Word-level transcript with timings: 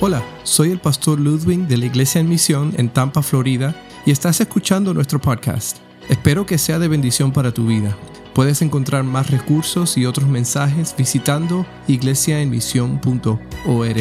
Hola, 0.00 0.24
soy 0.44 0.70
el 0.70 0.78
pastor 0.78 1.18
Ludwig 1.18 1.66
de 1.66 1.76
la 1.76 1.86
Iglesia 1.86 2.20
en 2.20 2.28
Misión 2.28 2.72
en 2.78 2.88
Tampa, 2.88 3.20
Florida, 3.20 3.74
y 4.06 4.12
estás 4.12 4.40
escuchando 4.40 4.94
nuestro 4.94 5.20
podcast. 5.20 5.78
Espero 6.08 6.46
que 6.46 6.56
sea 6.56 6.78
de 6.78 6.86
bendición 6.86 7.32
para 7.32 7.52
tu 7.52 7.66
vida. 7.66 7.98
Puedes 8.32 8.62
encontrar 8.62 9.02
más 9.02 9.28
recursos 9.28 9.98
y 9.98 10.06
otros 10.06 10.28
mensajes 10.28 10.94
visitando 10.96 11.66
iglesiaenmisión.org. 11.88 13.96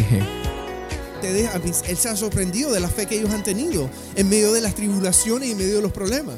Él 1.23 1.98
se 1.98 2.09
ha 2.09 2.16
sorprendido 2.16 2.71
de 2.71 2.79
la 2.79 2.89
fe 2.89 3.07
que 3.07 3.18
ellos 3.18 3.32
han 3.32 3.41
tenido 3.41 3.89
en 4.16 4.29
medio 4.29 4.54
de 4.54 4.61
las 4.61 4.75
tribulaciones 4.75 5.50
y 5.50 5.54
en 5.54 5.57
medio 5.57 5.77
de 5.77 5.82
los 5.82 5.93
problemas. 5.93 6.36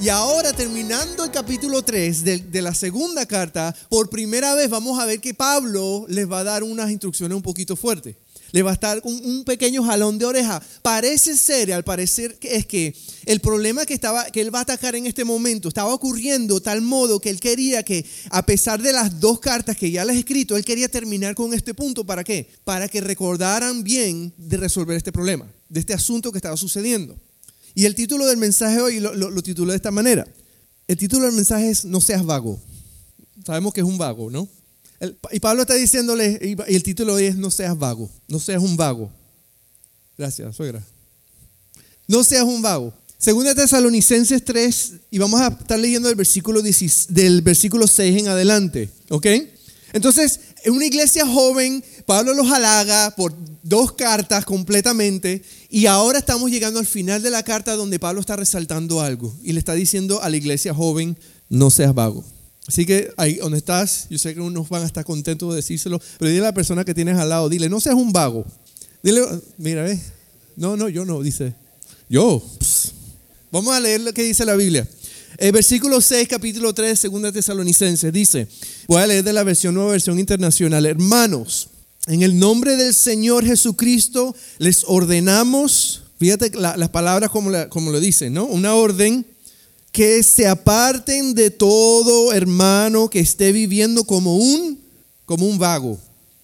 Y 0.00 0.08
ahora 0.08 0.54
terminando 0.54 1.24
el 1.24 1.30
capítulo 1.30 1.82
3 1.82 2.24
de, 2.24 2.38
de, 2.38 2.62
la 2.62 2.74
segunda 2.74 3.26
carta, 3.26 3.76
por 3.90 4.08
primera 4.08 4.54
vez 4.54 4.70
vamos 4.70 4.98
a 4.98 5.04
ver 5.04 5.20
que 5.20 5.34
Pablo 5.34 6.06
les 6.08 6.30
va 6.30 6.38
a 6.38 6.44
dar 6.44 6.62
unas 6.62 6.90
instrucciones 6.90 7.36
un 7.36 7.42
poquito 7.42 7.76
fuertes 7.76 8.16
le 8.52 8.62
va 8.62 8.70
a 8.70 8.74
estar 8.74 9.00
un, 9.04 9.44
pequeño 9.44 9.82
jalón 9.82 10.18
de 10.18 10.24
oreja. 10.24 10.62
Parece 10.82 11.36
ser, 11.36 11.72
al 11.72 11.84
parecer, 11.84 12.36
es 12.42 12.66
que 12.66 12.94
el 13.24 13.40
problema 13.40 13.86
que, 13.86 13.94
estaba, 13.94 14.24
que 14.26 14.40
él 14.40 14.54
va 14.54 14.60
a 14.60 14.62
atacar 14.62 14.94
en 14.96 15.06
este 15.06 15.24
momento 15.24 15.68
estaba 15.68 15.92
ocurriendo 15.92 16.60
tal 16.60 16.82
modo 16.82 17.20
que 17.20 17.30
él 17.30 17.40
quería 17.40 17.82
que, 17.82 18.04
a 18.30 18.44
pesar 18.44 18.80
de 18.82 18.92
las 18.92 19.20
dos 19.20 19.40
cartas 19.40 19.76
que 19.76 19.90
ya 19.90 20.04
les 20.04 20.16
he 20.16 20.20
escrito, 20.20 20.56
él 20.56 20.64
quería 20.64 20.88
terminar 20.88 21.34
con 21.34 21.54
este 21.54 21.74
punto. 21.74 22.04
¿Para 22.04 22.24
qué? 22.24 22.48
Para 22.64 22.88
que 22.88 23.00
recordaran 23.00 23.82
bien 23.82 24.32
de 24.36 24.56
resolver 24.56 24.96
este 24.96 25.12
problema, 25.12 25.46
de 25.68 25.80
este 25.80 25.94
asunto 25.94 26.32
que 26.32 26.38
estaba 26.38 26.56
sucediendo. 26.56 27.16
Y 27.74 27.84
el 27.84 27.94
título 27.94 28.26
del 28.26 28.38
mensaje 28.38 28.80
hoy 28.80 29.00
lo, 29.00 29.14
lo, 29.14 29.30
lo 29.30 29.42
tituló 29.42 29.72
de 29.72 29.76
esta 29.76 29.90
manera. 29.90 30.26
El 30.88 30.96
título 30.96 31.26
del 31.26 31.34
mensaje 31.34 31.68
es 31.68 31.84
No 31.84 32.00
seas 32.00 32.24
vago. 32.24 32.60
Sabemos 33.44 33.74
que 33.74 33.80
es 33.80 33.86
un 33.86 33.98
vago, 33.98 34.30
¿no? 34.30 34.48
Y 35.32 35.40
Pablo 35.40 35.62
está 35.62 35.74
diciéndole, 35.74 36.38
y 36.42 36.74
el 36.74 36.82
título 36.82 37.18
es 37.18 37.36
No 37.36 37.50
seas 37.50 37.78
vago, 37.78 38.10
no 38.28 38.38
seas 38.40 38.62
un 38.62 38.76
vago. 38.76 39.10
Gracias, 40.16 40.56
suegra. 40.56 40.82
No 42.08 42.24
seas 42.24 42.44
un 42.44 42.62
vago. 42.62 42.94
Segunda 43.18 43.54
Tesalonicenses 43.54 44.44
3, 44.44 44.92
y 45.10 45.18
vamos 45.18 45.40
a 45.40 45.48
estar 45.48 45.78
leyendo 45.78 46.08
el 46.08 46.14
versículo 46.14 46.62
del 46.62 47.42
versículo 47.42 47.86
6 47.86 48.20
en 48.20 48.28
adelante, 48.28 48.90
¿ok? 49.08 49.26
Entonces, 49.92 50.40
en 50.64 50.74
una 50.74 50.84
iglesia 50.84 51.26
joven, 51.26 51.82
Pablo 52.04 52.34
los 52.34 52.50
halaga 52.52 53.14
por 53.16 53.34
dos 53.62 53.92
cartas 53.92 54.44
completamente, 54.44 55.42
y 55.70 55.86
ahora 55.86 56.18
estamos 56.18 56.50
llegando 56.50 56.78
al 56.78 56.86
final 56.86 57.22
de 57.22 57.30
la 57.30 57.42
carta 57.42 57.74
donde 57.74 57.98
Pablo 57.98 58.20
está 58.20 58.36
resaltando 58.36 59.00
algo, 59.00 59.34
y 59.42 59.52
le 59.52 59.58
está 59.58 59.72
diciendo 59.72 60.22
a 60.22 60.28
la 60.28 60.36
iglesia 60.36 60.74
joven, 60.74 61.18
no 61.48 61.70
seas 61.70 61.94
vago. 61.94 62.22
Así 62.66 62.84
que 62.84 63.12
ahí 63.16 63.36
donde 63.36 63.58
estás, 63.58 64.06
yo 64.10 64.18
sé 64.18 64.34
que 64.34 64.40
unos 64.40 64.68
van 64.68 64.82
a 64.82 64.86
estar 64.86 65.04
contentos 65.04 65.50
de 65.50 65.56
decírselo, 65.56 66.00
pero 66.18 66.30
dile 66.30 66.42
a 66.42 66.48
la 66.48 66.54
persona 66.54 66.84
que 66.84 66.94
tienes 66.94 67.16
al 67.16 67.28
lado, 67.28 67.48
dile, 67.48 67.68
no 67.68 67.80
seas 67.80 67.94
un 67.94 68.12
vago. 68.12 68.44
Dile, 69.02 69.22
mira, 69.56 69.82
ve. 69.82 70.00
No, 70.56 70.76
no, 70.76 70.88
yo 70.88 71.04
no, 71.04 71.22
dice. 71.22 71.54
Yo. 72.08 72.42
Pss. 72.58 72.92
Vamos 73.52 73.74
a 73.74 73.80
leer 73.80 74.00
lo 74.00 74.12
que 74.12 74.24
dice 74.24 74.44
la 74.44 74.56
Biblia. 74.56 74.88
El 75.38 75.52
versículo 75.52 76.00
6, 76.00 76.28
capítulo 76.28 76.72
3, 76.72 76.98
segunda 76.98 77.30
Tesalonicenses, 77.30 78.12
dice, 78.12 78.48
voy 78.88 79.02
a 79.02 79.06
leer 79.06 79.22
de 79.22 79.32
la 79.32 79.44
versión 79.44 79.74
nueva 79.74 79.92
versión 79.92 80.18
internacional. 80.18 80.86
Hermanos, 80.86 81.68
en 82.06 82.22
el 82.22 82.38
nombre 82.38 82.76
del 82.76 82.94
Señor 82.94 83.44
Jesucristo 83.44 84.34
les 84.58 84.82
ordenamos, 84.86 86.02
fíjate 86.18 86.50
la, 86.54 86.76
las 86.76 86.88
palabras 86.88 87.30
como, 87.30 87.50
como 87.68 87.92
lo 87.92 88.00
dicen, 88.00 88.32
¿no? 88.32 88.46
Una 88.46 88.74
orden 88.74 89.26
que 89.96 90.22
se 90.22 90.46
aparten 90.46 91.34
de 91.34 91.50
todo 91.50 92.30
hermano 92.34 93.08
que 93.08 93.18
esté 93.18 93.50
viviendo 93.50 94.04
como 94.04 94.36
un, 94.36 94.78
como 95.24 95.48
un 95.48 95.58
vago. 95.58 95.98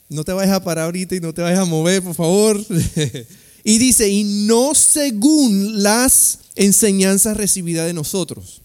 No 0.09 0.25
te 0.25 0.33
vayas 0.33 0.55
a 0.55 0.65
parar 0.65 0.87
ahorita 0.87 1.17
y 1.17 1.21
no 1.21 1.35
te 1.35 1.43
vayas 1.43 1.59
a 1.59 1.67
mover, 1.67 2.03
por 2.03 2.15
favor. 2.15 2.65
y 3.65 3.77
dice, 3.77 4.09
y 4.09 4.25
no 4.47 4.75
según 4.75 5.83
las 5.83 6.39
enseñanzas 6.55 7.37
recibidas 7.37 7.87
de 7.87 7.93
nosotros. 7.93 8.63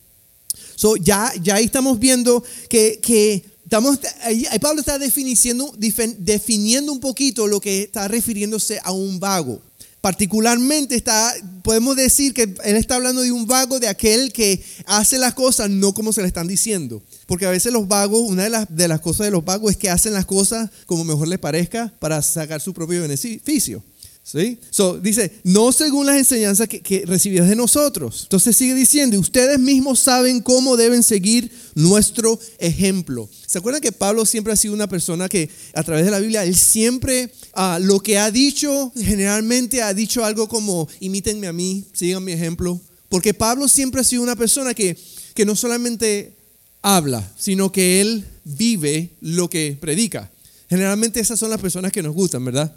So, 0.78 0.96
ya, 0.96 1.34
ya 1.44 1.56
ahí 1.56 1.66
estamos 1.66 2.00
viendo 2.00 2.42
que, 2.70 3.02
que 3.02 3.44
estamos, 3.66 4.00
ahí 4.22 4.46
Pablo 4.62 4.80
está 4.80 4.97
definiendo, 4.97 5.76
definiendo 6.18 6.94
un 6.94 7.02
poquito 7.02 7.46
lo 7.46 7.59
que 7.59 7.81
está 7.81 8.08
refiriéndose 8.08 8.80
a 8.81 8.94
un 8.94 9.20
vago. 9.20 9.62
Particularmente 10.07 10.95
está, 10.95 11.34
podemos 11.63 11.97
decir 11.97 12.34
que 12.34 12.44
él 12.63 12.78
está 12.78 12.95
hablando 12.95 13.23
de 13.23 13.34
un 13.34 13.45
vago, 13.45 13.78
de 13.78 13.90
aquel 13.90 14.31
que 14.31 14.63
hace 14.85 15.18
las 15.18 15.34
cosas 15.34 15.69
no 15.69 15.94
como 15.94 16.13
se 16.13 16.22
le 16.22 16.28
están 16.28 16.47
diciendo. 16.47 17.03
Porque 17.25 17.45
a 17.45 17.50
veces 17.50 17.73
los 17.73 17.90
vagos, 17.90 18.22
una 18.22 18.44
de 18.44 18.50
las, 18.50 18.73
de 18.73 18.88
las 18.88 19.01
cosas 19.01 19.25
de 19.25 19.31
los 19.31 19.44
vagos 19.44 19.72
es 19.72 19.78
que 19.78 19.90
hacen 19.90 20.13
las 20.13 20.25
cosas 20.25 20.69
como 20.85 21.03
mejor 21.03 21.28
les 21.28 21.40
parezca 21.40 21.94
para 22.00 22.22
sacar 22.22 22.62
su 22.62 22.73
propio 22.73 23.01
beneficio. 23.01 23.84
¿Sí? 24.30 24.60
So, 24.72 25.00
dice, 25.00 25.40
no 25.46 25.72
según 25.72 26.06
las 26.06 26.18
enseñanzas 26.18 26.68
que, 26.68 26.82
que 26.82 27.06
de 27.06 27.56
nosotros. 27.56 28.24
Entonces 28.24 28.58
sigue 28.58 28.76
diciendo, 28.76 29.18
ustedes 29.18 29.58
mismos 29.58 30.00
saben 30.00 30.42
cómo 30.42 30.76
deben 30.76 31.02
seguir 31.02 31.50
nuestro 31.76 32.38
ejemplo. 32.60 33.30
¿Se 33.46 33.58
acuerdan 33.58 33.82
que 33.82 33.94
Pablo 33.94 34.26
siempre 34.26 34.52
ha 34.52 34.58
sido 34.58 34.74
una 34.74 34.90
persona 34.90 35.30
que 35.30 35.50
a 35.74 35.82
través 35.82 36.04
de 36.04 36.12
la 36.12 36.20
Biblia, 36.20 36.44
él 36.44 36.58
siempre 36.58 37.32
uh, 37.56 37.82
lo 37.82 38.02
que 38.02 38.18
ha 38.18 38.30
dicho, 38.30 38.92
generalmente 38.98 39.82
ha 39.82 39.94
dicho 39.94 40.26
algo 40.26 40.50
como, 40.50 40.90
imítenme 41.00 41.48
a 41.48 41.54
mí, 41.54 41.86
sigan 41.94 42.26
mi 42.26 42.34
ejemplo? 42.34 42.82
Porque 43.08 43.34
Pablo 43.34 43.70
siempre 43.70 44.02
ha 44.02 44.04
sido 44.04 44.24
una 44.24 44.36
persona 44.36 44.74
que, 44.74 44.98
que 45.36 45.46
no 45.46 45.56
solamente 45.56 46.36
habla, 46.82 47.26
sino 47.38 47.72
que 47.72 48.02
él 48.02 48.26
vive 48.44 49.16
lo 49.22 49.50
que 49.50 49.78
predica. 49.80 50.30
Generalmente 50.70 51.22
esas 51.22 51.40
son 51.40 51.50
las 51.50 51.62
personas 51.62 51.94
que 51.94 52.04
nos 52.04 52.14
gustan, 52.14 52.44
¿verdad? 52.44 52.76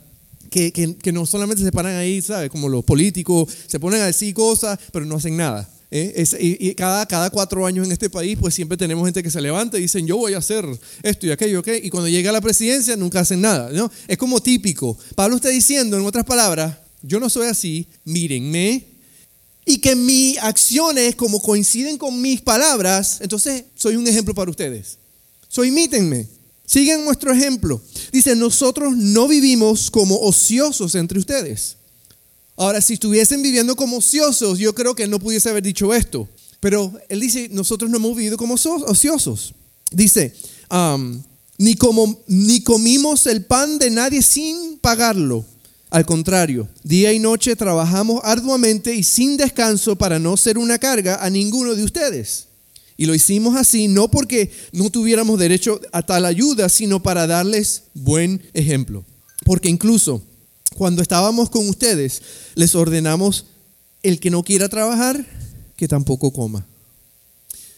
Que, 0.51 0.73
que, 0.73 0.97
que, 0.97 1.13
no 1.13 1.27
solamente 1.27 1.63
se 1.63 1.73
paran 1.73 1.97
ahí, 1.97 2.21
¿sabes? 2.21 2.51
Como 2.51 2.69
los 2.69 2.85
políticos, 2.85 3.53
se 3.67 3.81
ponen 3.81 4.01
a 4.01 4.07
decir 4.07 4.35
cosas, 4.35 4.79
pero 4.93 5.07
no 5.07 5.17
hacen 5.17 5.37
nada. 5.37 5.69
¿eh? 5.91 6.13
Es, 6.17 6.37
y, 6.39 6.57
y 6.61 6.75
cada, 6.75 7.07
cada, 7.07 7.31
cuatro 7.31 7.67
años 7.67 7.87
en 7.87 7.93
este 7.93 8.11
país, 8.11 8.37
pues 8.39 8.55
siempre 8.55 8.77
tenemos 8.77 9.05
gente 9.05 9.23
que 9.23 9.31
se 9.31 9.41
levanta 9.41 9.79
y 9.79 9.83
dicen, 9.83 10.07
yo 10.07 10.17
voy 10.17 10.35
a 10.35 10.39
hacer 10.39 10.65
esto 11.03 11.27
y 11.27 11.31
aquello, 11.31 11.61
¿ok? 11.61 11.69
Y 11.83 11.91
cuando 11.91 12.09
llega 12.09 12.31
a 12.31 12.33
la 12.33 12.41
presidencia 12.41 12.97
nunca 12.97 13.21
hacen 13.21 13.41
nada, 13.41 13.71
¿no? 13.73 13.91
Es 14.07 14.19
como 14.19 14.41
típico. 14.41 14.97
Pablo 15.15 15.37
está 15.37 15.49
diciendo, 15.49 15.97
en 15.97 16.05
otras 16.05 16.25
palabras, 16.25 16.77
yo 17.03 17.21
no 17.21 17.31
soy 17.31 17.47
así, 17.47 17.87
mírenme. 18.05 18.87
Y 19.65 19.79
que 19.79 19.95
mis 19.95 20.39
acciones, 20.39 21.15
como 21.15 21.41
coinciden 21.41 21.97
con 21.97 22.21
mis 22.21 22.41
palabras, 22.41 23.19
entonces 23.21 23.65
soy 23.77 23.97
un 23.97 24.07
ejemplo 24.07 24.35
para 24.35 24.51
ustedes. 24.51 24.99
So, 25.49 25.65
imítenme. 25.65 26.40
Sigan 26.71 27.05
nuestro 27.05 27.33
ejemplo. 27.33 27.83
Dice, 28.13 28.37
nosotros 28.37 28.97
no 28.97 29.27
vivimos 29.27 29.91
como 29.91 30.21
ociosos 30.21 30.95
entre 30.95 31.19
ustedes. 31.19 31.79
Ahora, 32.57 32.81
si 32.81 32.93
estuviesen 32.95 33.43
viviendo 33.43 33.75
como 33.75 33.97
ociosos, 33.97 34.61
yo 34.61 34.73
creo 34.73 34.95
que 34.95 35.09
no 35.09 35.19
pudiese 35.19 35.51
haber 35.51 35.65
dicho 35.65 35.93
esto. 35.93 36.29
Pero 36.61 36.93
él 37.09 37.19
dice, 37.19 37.49
nosotros 37.51 37.91
no 37.91 37.97
hemos 37.97 38.17
vivido 38.17 38.37
como 38.37 38.55
ociosos. 38.55 39.53
Dice, 39.91 40.33
um, 40.71 41.21
ni, 41.59 41.75
como, 41.75 42.23
ni 42.29 42.63
comimos 42.63 43.27
el 43.27 43.45
pan 43.45 43.81
de 43.81 43.91
nadie 43.91 44.23
sin 44.23 44.79
pagarlo. 44.79 45.45
Al 45.91 46.07
contrario, 46.07 46.69
día 46.85 47.13
y 47.13 47.19
noche 47.19 47.57
trabajamos 47.57 48.21
arduamente 48.23 48.95
y 48.95 49.03
sin 49.03 49.37
descanso 49.37 49.97
para 49.97 50.21
no 50.21 50.37
ser 50.37 50.57
una 50.57 50.79
carga 50.79 51.17
a 51.21 51.31
ninguno 51.31 51.75
de 51.75 51.83
ustedes. 51.83 52.47
Y 53.01 53.07
lo 53.07 53.15
hicimos 53.15 53.57
así 53.57 53.89
no 53.89 54.11
porque 54.11 54.51
no 54.73 54.91
tuviéramos 54.91 55.39
derecho 55.39 55.81
a 55.91 56.03
tal 56.03 56.27
ayuda, 56.27 56.69
sino 56.69 57.03
para 57.03 57.27
darles 57.27 57.85
buen 57.95 58.43
ejemplo. 58.53 59.07
Porque 59.47 59.71
incluso 59.71 60.23
cuando 60.77 61.01
estábamos 61.01 61.49
con 61.49 61.67
ustedes, 61.67 62.21
les 62.57 62.75
ordenamos 62.75 63.47
el 64.03 64.21
que 64.21 64.29
no 64.29 64.43
quiera 64.43 64.69
trabajar, 64.69 65.25
que 65.79 65.89
tampoco 65.89 66.31
coma. 66.31 66.67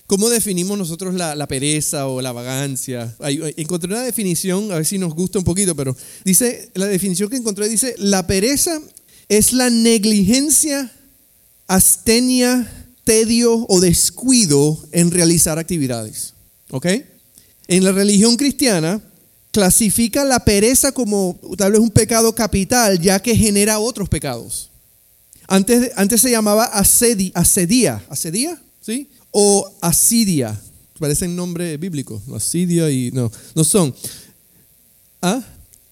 ¿Cómo 0.09 0.29
definimos 0.29 0.77
nosotros 0.77 1.15
la, 1.15 1.47
pereza 1.47 2.09
o 2.09 2.21
la 2.21 2.33
vagancia? 2.33 3.17
Encontré 3.57 3.93
una 3.93 4.03
definición, 4.03 4.73
a 4.73 4.75
ver 4.75 4.87
si 4.87 4.99
nos 4.99 5.15
gusta 5.15 5.39
un 5.39 5.45
poquito, 5.45 5.77
pero 5.77 5.97
dice, 6.25 6.69
la 6.75 6.87
definición 6.87 7.31
que 7.31 7.37
encontré 7.37 7.69
dice, 7.69 7.95
la 7.97 8.27
pereza 8.27 8.83
es 9.29 9.53
la 9.53 9.71
negligencia, 9.71 10.91
astenia, 11.69 12.82
tedio 13.05 13.67
o 13.69 13.81
descuido 13.81 14.79
en 14.93 15.11
realizar 15.11 15.59
actividades. 15.59 16.35
¿Ok? 16.71 16.87
En 17.69 17.85
la 17.85 17.93
religión 17.93 18.37
cristiana 18.37 19.01
clasifica 19.51 20.25
la 20.25 20.45
pereza 20.45 20.93
como 20.93 21.39
tal 21.57 21.73
vez 21.73 21.81
un 21.81 21.91
pecado 21.91 22.35
capital, 22.35 22.99
ya 22.99 23.21
que 23.21 23.37
genera 23.37 23.79
otros 23.79 24.09
pecados. 24.09 24.71
Antes, 25.47 25.93
antes 25.97 26.21
se 26.21 26.31
llamaba 26.31 26.65
asedi, 26.65 27.31
asedia, 27.35 28.03
¿sí? 28.81 29.09
O 29.31 29.71
asidia, 29.81 30.59
parecen 30.99 31.37
nombre 31.37 31.77
bíblico, 31.77 32.23
asidia 32.35 32.91
y 32.91 33.11
no, 33.13 33.31
no 33.55 33.65
son. 33.65 33.95
¿Ah? 35.21 35.43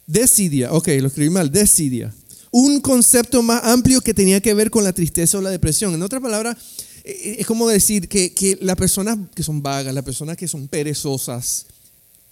Desidia, 0.06 0.72
ok, 0.72 0.88
lo 1.00 1.08
escribí 1.08 1.30
mal, 1.30 1.50
desidia. 1.52 2.14
Un 2.50 2.80
concepto 2.80 3.42
más 3.42 3.62
amplio 3.64 4.00
que 4.00 4.14
tenía 4.14 4.40
que 4.40 4.54
ver 4.54 4.70
con 4.70 4.82
la 4.82 4.92
tristeza 4.92 5.38
o 5.38 5.40
la 5.40 5.50
depresión. 5.50 5.94
En 5.94 6.02
otras 6.02 6.20
palabras, 6.20 6.56
es 7.04 7.46
como 7.46 7.68
decir 7.68 8.08
que, 8.08 8.32
que 8.32 8.58
las 8.60 8.76
personas 8.76 9.18
que 9.34 9.42
son 9.42 9.62
vagas, 9.62 9.94
las 9.94 10.04
personas 10.04 10.36
que 10.36 10.48
son 10.48 10.68
perezosas, 10.68 11.66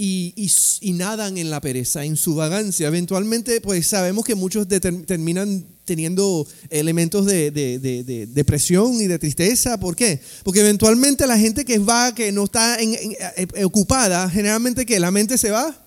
y, 0.00 0.32
y, 0.36 0.48
y 0.88 0.92
nadan 0.92 1.38
en 1.38 1.50
la 1.50 1.60
pereza, 1.60 2.04
en 2.04 2.16
su 2.16 2.36
vagancia. 2.36 2.86
Eventualmente, 2.86 3.60
pues 3.60 3.84
sabemos 3.88 4.24
que 4.24 4.36
muchos 4.36 4.68
deter- 4.68 5.04
terminan 5.04 5.64
teniendo 5.84 6.46
elementos 6.70 7.26
de, 7.26 7.50
de- 7.50 7.80
de- 7.80 8.04
de 8.04 8.26
depresión 8.28 8.94
y 9.00 9.08
de 9.08 9.18
tristeza. 9.18 9.80
¿Por 9.80 9.96
qué? 9.96 10.20
Porque 10.44 10.60
eventualmente 10.60 11.26
la 11.26 11.36
gente 11.36 11.64
que 11.64 11.80
va, 11.80 12.14
que 12.14 12.30
no 12.30 12.44
está 12.44 12.76
en- 12.80 12.94
en- 12.94 13.16
eh, 13.56 13.64
ocupada, 13.64 14.30
generalmente 14.30 14.86
que 14.86 15.00
la 15.00 15.10
mente 15.10 15.36
se 15.36 15.50
va 15.50 15.84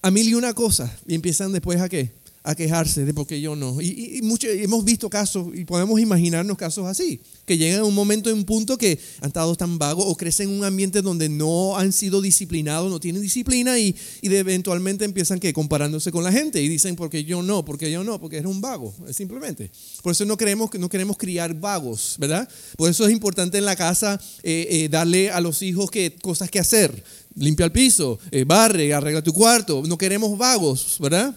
a 0.00 0.10
mil 0.10 0.26
y 0.26 0.32
una 0.34 0.54
cosas 0.54 0.90
y 1.06 1.14
empiezan 1.14 1.52
después 1.52 1.78
a 1.82 1.88
qué? 1.90 2.12
A 2.42 2.54
quejarse 2.54 3.04
de 3.04 3.12
por 3.12 3.26
qué 3.26 3.38
yo 3.38 3.54
no. 3.54 3.80
Y, 3.82 4.22
hemos 4.42 4.84
visto 4.84 5.10
casos 5.10 5.48
y 5.54 5.66
podemos 5.66 6.00
imaginarnos 6.00 6.56
casos 6.56 6.86
así, 6.86 7.20
que 7.44 7.58
llegan 7.58 7.80
a 7.80 7.84
un 7.84 7.94
momento, 7.94 8.30
en 8.30 8.36
un 8.36 8.44
punto 8.44 8.78
que 8.78 8.98
han 9.20 9.28
estado 9.28 9.54
tan 9.56 9.78
vagos 9.78 10.06
o 10.08 10.16
crecen 10.16 10.48
en 10.48 10.56
un 10.56 10.64
ambiente 10.64 11.02
donde 11.02 11.28
no 11.28 11.76
han 11.76 11.92
sido 11.92 12.22
disciplinados, 12.22 12.90
no 12.90 12.98
tienen 12.98 13.20
disciplina 13.20 13.78
y, 13.78 13.94
y 14.22 14.34
eventualmente 14.34 15.04
empiezan 15.04 15.38
que 15.38 15.52
comparándose 15.52 16.10
con 16.10 16.24
la 16.24 16.32
gente 16.32 16.62
y 16.62 16.68
dicen 16.68 16.96
porque 16.96 17.24
yo 17.24 17.42
no, 17.42 17.62
porque 17.62 17.90
yo 17.90 18.04
no, 18.04 18.18
porque 18.18 18.38
eres 18.38 18.50
un 18.50 18.62
vago, 18.62 18.94
es 19.06 19.16
simplemente. 19.16 19.70
Por 20.02 20.12
eso 20.12 20.24
no 20.24 20.36
queremos, 20.36 20.70
no 20.78 20.88
queremos 20.88 21.18
criar 21.18 21.54
vagos, 21.54 22.16
¿verdad? 22.18 22.48
Por 22.76 22.88
eso 22.88 23.06
es 23.06 23.12
importante 23.12 23.58
en 23.58 23.64
la 23.64 23.76
casa 23.76 24.20
eh, 24.42 24.66
eh, 24.70 24.88
darle 24.88 25.30
a 25.30 25.40
los 25.40 25.60
hijos 25.62 25.90
que, 25.90 26.16
cosas 26.16 26.50
que 26.50 26.58
hacer. 26.58 27.04
Limpia 27.34 27.66
el 27.66 27.72
piso, 27.72 28.18
eh, 28.30 28.44
barre, 28.44 28.92
arregla 28.92 29.22
tu 29.22 29.32
cuarto. 29.32 29.82
No 29.86 29.98
queremos 29.98 30.36
vagos, 30.36 30.96
¿verdad? 31.00 31.34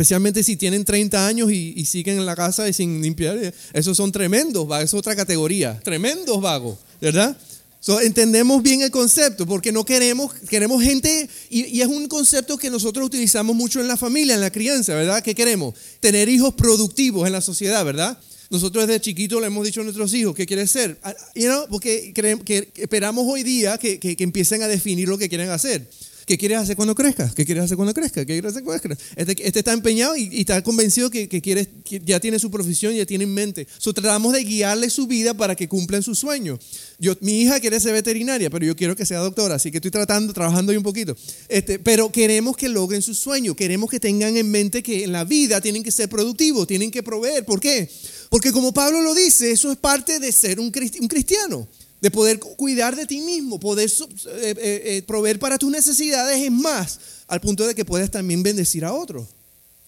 Especialmente 0.00 0.42
si 0.42 0.56
tienen 0.56 0.82
30 0.82 1.26
años 1.26 1.52
y, 1.52 1.84
siguen 1.84 2.16
en 2.16 2.24
la 2.24 2.34
casa 2.34 2.66
y 2.66 2.72
sin 2.72 3.02
limpiar. 3.02 3.36
eh, 3.36 3.52
Esos 3.74 3.98
son 3.98 4.10
tremendos 4.10 4.66
vagos, 4.66 4.86
es 4.86 4.94
otra 4.94 5.14
categoría. 5.14 5.78
Tremendos 5.84 6.40
vagos, 6.40 6.78
¿verdad? 7.02 7.36
So, 7.80 8.00
entendemos 8.00 8.62
bien 8.62 8.80
el 8.80 8.90
concepto 8.90 9.44
porque 9.44 9.72
no 9.72 9.84
queremos, 9.84 10.32
queremos 10.48 10.82
gente, 10.82 11.28
y, 11.50 11.82
es 11.82 11.86
un 11.86 12.08
concepto 12.08 12.56
que 12.56 12.70
nosotros 12.70 13.04
utilizamos 13.04 13.54
mucho 13.54 13.78
en 13.82 13.88
la 13.88 13.98
familia, 13.98 14.34
en 14.36 14.40
la 14.40 14.50
crianza, 14.50 14.94
¿verdad? 14.94 15.22
¿Qué 15.22 15.34
queremos? 15.34 15.74
Tener 16.00 16.30
hijos 16.30 16.54
productivos 16.54 17.26
en 17.26 17.34
la 17.34 17.42
sociedad, 17.42 17.84
¿verdad? 17.84 18.18
Nosotros 18.48 18.86
desde 18.86 19.02
chiquitos 19.02 19.38
le 19.38 19.48
hemos 19.48 19.66
dicho 19.66 19.82
a 19.82 19.84
nuestros 19.84 20.14
hijos, 20.14 20.34
¿qué 20.34 20.46
quieres 20.46 20.70
ser? 20.70 20.98
Ah, 21.02 21.14
You 21.34 21.48
know, 21.48 21.66
porque 21.68 22.14
que 22.14 22.72
esperamos 22.76 23.26
hoy 23.28 23.42
día 23.42 23.76
que- 23.76 24.00
que 24.00 24.16
empiecen 24.24 24.62
a 24.62 24.66
definir 24.66 25.10
lo 25.10 25.18
que 25.18 25.28
quieren 25.28 25.50
hacer. 25.50 25.86
¿Qué 26.30 26.38
quieres 26.38 26.58
hacer 26.58 26.76
cuando 26.76 26.94
crezcas? 26.94 27.34
¿Qué 27.34 27.44
quieres 27.44 27.64
hacer 27.64 27.76
cuando 27.76 27.92
crezcas? 27.92 28.24
¿Qué 28.24 28.34
quieres 28.34 28.52
hacer 28.52 28.62
cuando 28.62 28.80
crezcas? 28.80 29.04
Este, 29.16 29.32
este 29.48 29.58
está 29.58 29.72
empeñado 29.72 30.14
y, 30.14 30.40
está 30.40 30.62
convencido 30.62 31.10
que, 31.10 31.26
quiere, 31.28 31.66
ya 32.04 32.20
tiene 32.20 32.38
su 32.38 32.52
profesión, 32.52 32.94
ya 32.94 33.04
tiene 33.04 33.24
en 33.24 33.34
mente. 33.34 33.66
So, 33.78 33.92
tratamos 33.92 34.32
de 34.32 34.44
guiarle 34.44 34.90
su 34.90 35.08
vida 35.08 35.34
para 35.34 35.56
que 35.56 35.68
cumplan 35.68 36.04
su 36.04 36.14
sueño. 36.14 36.56
Yo, 37.00 37.16
mi 37.20 37.40
hija 37.40 37.58
quiere 37.58 37.80
ser 37.80 37.94
veterinaria, 37.94 38.48
pero 38.48 38.64
yo 38.64 38.76
quiero 38.76 38.94
que 38.94 39.04
sea 39.04 39.18
doctora, 39.18 39.56
así 39.56 39.72
que 39.72 39.78
estoy 39.78 39.90
tratando, 39.90 40.32
trabajando 40.32 40.70
ahí 40.70 40.78
un 40.78 40.84
poquito. 40.84 41.16
Este, 41.48 41.80
pero 41.80 42.12
queremos 42.12 42.56
que 42.56 42.68
logren 42.68 43.02
su 43.02 43.12
sueño, 43.12 43.56
queremos 43.56 43.90
que 43.90 43.98
tengan 43.98 44.36
en 44.36 44.52
mente 44.52 44.84
que 44.84 45.02
en 45.02 45.10
la 45.10 45.24
vida 45.24 45.60
tienen 45.60 45.82
que 45.82 45.90
ser 45.90 46.08
productivos, 46.08 46.68
tienen 46.68 46.92
que 46.92 47.02
proveer. 47.02 47.44
¿Por 47.44 47.58
qué? 47.58 47.90
Porque 48.28 48.52
como 48.52 48.72
Pablo 48.72 49.00
lo 49.02 49.16
dice, 49.16 49.50
eso 49.50 49.72
es 49.72 49.78
parte 49.78 50.20
de 50.20 50.30
ser 50.30 50.60
un 50.60 50.70
cristiano 50.70 51.66
de 52.00 52.10
poder 52.10 52.38
cuidar 52.38 52.96
de 52.96 53.06
ti 53.06 53.20
mismo, 53.20 53.60
poder 53.60 53.88
eh, 53.88 54.24
eh, 54.26 54.56
eh, 54.58 55.02
proveer 55.06 55.38
para 55.38 55.58
tus 55.58 55.70
necesidades, 55.70 56.42
es 56.42 56.50
más, 56.50 56.98
al 57.26 57.40
punto 57.40 57.66
de 57.66 57.74
que 57.74 57.84
puedes 57.84 58.10
también 58.10 58.42
bendecir 58.42 58.84
a 58.84 58.92
otros. 58.92 59.28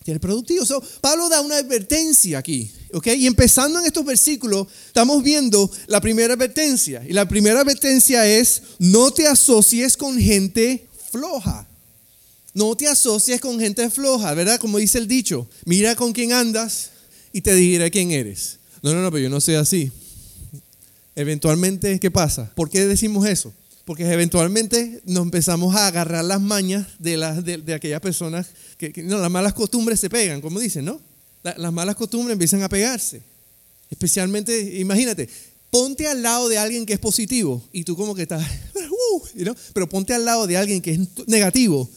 Ser 0.04 0.18
productivo. 0.18 0.66
So, 0.66 0.82
Pablo 1.00 1.28
da 1.28 1.40
una 1.40 1.56
advertencia 1.56 2.38
aquí, 2.38 2.70
¿ok? 2.92 3.06
Y 3.16 3.26
empezando 3.26 3.78
en 3.78 3.86
estos 3.86 4.04
versículos, 4.04 4.66
estamos 4.86 5.22
viendo 5.22 5.70
la 5.86 6.00
primera 6.00 6.34
advertencia. 6.34 7.04
Y 7.08 7.12
la 7.12 7.28
primera 7.28 7.60
advertencia 7.60 8.26
es, 8.26 8.62
no 8.80 9.12
te 9.12 9.28
asocies 9.28 9.96
con 9.96 10.18
gente 10.18 10.88
floja. 11.12 11.68
No 12.52 12.76
te 12.76 12.88
asocies 12.88 13.40
con 13.40 13.60
gente 13.60 13.88
floja, 13.90 14.34
¿verdad? 14.34 14.58
Como 14.58 14.78
dice 14.78 14.98
el 14.98 15.06
dicho, 15.06 15.48
mira 15.64 15.94
con 15.94 16.12
quién 16.12 16.32
andas 16.32 16.90
y 17.32 17.40
te 17.40 17.54
diré 17.54 17.90
quién 17.90 18.10
eres. 18.10 18.58
No, 18.82 18.92
no, 18.92 19.02
no, 19.02 19.10
pero 19.12 19.22
yo 19.22 19.30
no 19.30 19.40
soy 19.40 19.54
así. 19.54 19.92
Eventualmente, 21.14 22.00
¿qué 22.00 22.10
pasa? 22.10 22.52
¿Por 22.54 22.70
qué 22.70 22.86
decimos 22.86 23.26
eso? 23.26 23.52
Porque 23.84 24.10
eventualmente 24.10 25.02
nos 25.04 25.24
empezamos 25.24 25.74
a 25.76 25.86
agarrar 25.88 26.24
las 26.24 26.40
mañas 26.40 26.86
de, 26.98 27.16
las, 27.16 27.44
de, 27.44 27.58
de 27.58 27.74
aquellas 27.74 28.00
personas 28.00 28.48
que, 28.78 28.92
que- 28.92 29.02
no, 29.02 29.18
las 29.18 29.30
malas 29.30 29.52
costumbres 29.54 30.00
se 30.00 30.08
pegan, 30.08 30.40
como 30.40 30.60
dicen, 30.60 30.84
¿no? 30.84 31.00
La- 31.42 31.54
las 31.58 31.72
malas 31.72 31.96
costumbres 31.96 32.32
empiezan 32.34 32.62
a 32.62 32.68
pegarse. 32.68 33.22
Especialmente, 33.90 34.78
imagínate, 34.78 35.28
ponte 35.70 36.06
al 36.06 36.22
lado 36.22 36.48
de 36.48 36.58
alguien 36.58 36.86
que 36.86 36.94
es 36.94 36.98
positivo 36.98 37.62
y 37.72 37.84
tú 37.84 37.96
como 37.96 38.14
que 38.14 38.22
estás, 38.22 38.46
uh, 38.74 39.54
pero 39.74 39.88
ponte 39.88 40.14
al 40.14 40.24
lado 40.24 40.46
de 40.46 40.56
alguien 40.56 40.80
que 40.80 40.92
es 40.92 41.00
negativo 41.26 41.90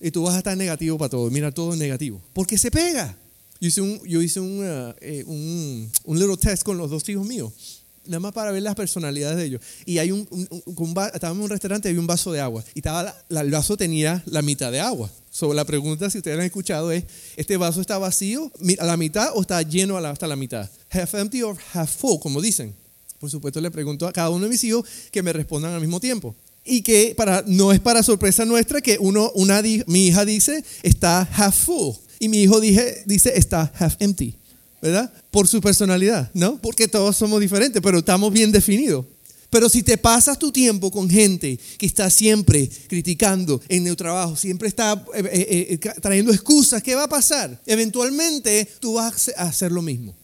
y 0.00 0.10
tú 0.10 0.22
vas 0.22 0.34
a 0.34 0.38
estar 0.38 0.56
negativo 0.56 0.98
para 0.98 1.08
todo, 1.08 1.30
mira 1.30 1.50
todo 1.50 1.72
es 1.72 1.78
negativo, 1.78 2.20
porque 2.32 2.58
se 2.58 2.70
pega. 2.70 3.16
Yo 3.60 3.68
hice 3.68 3.80
un, 3.80 4.00
yo 4.04 4.20
hice 4.20 4.40
un, 4.40 4.58
uh, 4.58 4.94
eh, 5.00 5.24
un, 5.26 5.90
un 6.04 6.18
little 6.18 6.36
test 6.36 6.62
con 6.62 6.76
los 6.76 6.90
dos 6.90 7.08
hijos 7.08 7.26
míos, 7.26 7.52
nada 8.06 8.20
más 8.20 8.32
para 8.32 8.50
ver 8.52 8.62
las 8.62 8.74
personalidades 8.74 9.36
de 9.36 9.44
ellos. 9.44 9.60
Y 9.86 9.98
hay 9.98 10.10
un, 10.12 10.26
un- 10.30 10.48
un- 10.50 10.62
un 10.76 10.98
estábamos 11.12 11.38
en 11.40 11.44
un 11.44 11.50
restaurante 11.50 11.88
y 11.88 11.90
había 11.90 12.00
un 12.00 12.06
vaso 12.06 12.32
de 12.32 12.40
agua. 12.40 12.64
Y 12.74 12.78
estaba 12.80 13.02
la- 13.02 13.16
la- 13.28 13.40
el 13.40 13.50
vaso 13.50 13.76
tenía 13.76 14.22
la 14.26 14.42
mitad 14.42 14.70
de 14.72 14.80
agua. 14.80 15.10
Sobre 15.30 15.56
la 15.56 15.64
pregunta, 15.64 16.08
si 16.10 16.18
ustedes 16.18 16.38
han 16.38 16.44
escuchado, 16.44 16.92
es: 16.92 17.04
¿este 17.36 17.56
vaso 17.56 17.80
está 17.80 17.98
vacío 17.98 18.52
a 18.78 18.84
la 18.84 18.96
mitad 18.96 19.30
o 19.34 19.40
está 19.40 19.60
lleno 19.62 19.96
hasta 19.96 20.26
la 20.26 20.36
mitad? 20.36 20.70
¿Half 20.90 21.14
empty 21.14 21.42
or 21.42 21.56
half 21.72 21.90
full? 21.96 22.18
Como 22.20 22.40
dicen. 22.40 22.74
Por 23.18 23.30
supuesto, 23.30 23.60
le 23.60 23.70
pregunto 23.70 24.06
a 24.06 24.12
cada 24.12 24.28
uno 24.30 24.44
de 24.44 24.50
mis 24.50 24.62
hijos 24.64 24.84
que 25.10 25.22
me 25.22 25.32
respondan 25.32 25.72
al 25.72 25.80
mismo 25.80 25.98
tiempo. 25.98 26.34
Y 26.64 26.82
que 26.82 27.14
para, 27.16 27.42
no 27.46 27.72
es 27.72 27.80
para 27.80 28.02
sorpresa 28.02 28.44
nuestra 28.44 28.80
que 28.80 28.96
uno, 29.00 29.30
una, 29.34 29.62
mi 29.86 30.06
hija 30.06 30.24
dice 30.24 30.62
está 30.82 31.22
half 31.22 31.54
full 31.64 31.94
y 32.18 32.28
mi 32.28 32.42
hijo 32.42 32.60
dije, 32.60 33.02
dice 33.06 33.32
está 33.36 33.72
half 33.78 33.96
empty. 34.00 34.34
¿Verdad? 34.84 35.10
Por 35.30 35.48
su 35.48 35.62
personalidad, 35.62 36.30
¿no? 36.34 36.58
Porque 36.58 36.88
todos 36.88 37.16
somos 37.16 37.40
diferentes, 37.40 37.80
pero 37.80 38.00
estamos 38.00 38.30
bien 38.30 38.52
definidos. 38.52 39.06
Pero 39.48 39.70
si 39.70 39.82
te 39.82 39.96
pasas 39.96 40.38
tu 40.38 40.52
tiempo 40.52 40.90
con 40.90 41.08
gente 41.08 41.58
que 41.78 41.86
está 41.86 42.10
siempre 42.10 42.68
criticando 42.86 43.62
en 43.68 43.86
el 43.86 43.96
trabajo, 43.96 44.36
siempre 44.36 44.68
está 44.68 44.92
eh, 45.14 45.22
eh, 45.24 45.66
eh, 45.70 45.90
trayendo 46.02 46.32
excusas, 46.32 46.82
¿qué 46.82 46.94
va 46.94 47.04
a 47.04 47.08
pasar? 47.08 47.58
Eventualmente 47.64 48.68
tú 48.78 48.94
vas 48.94 49.30
a 49.38 49.44
hacer 49.44 49.72
lo 49.72 49.80
mismo. 49.80 50.14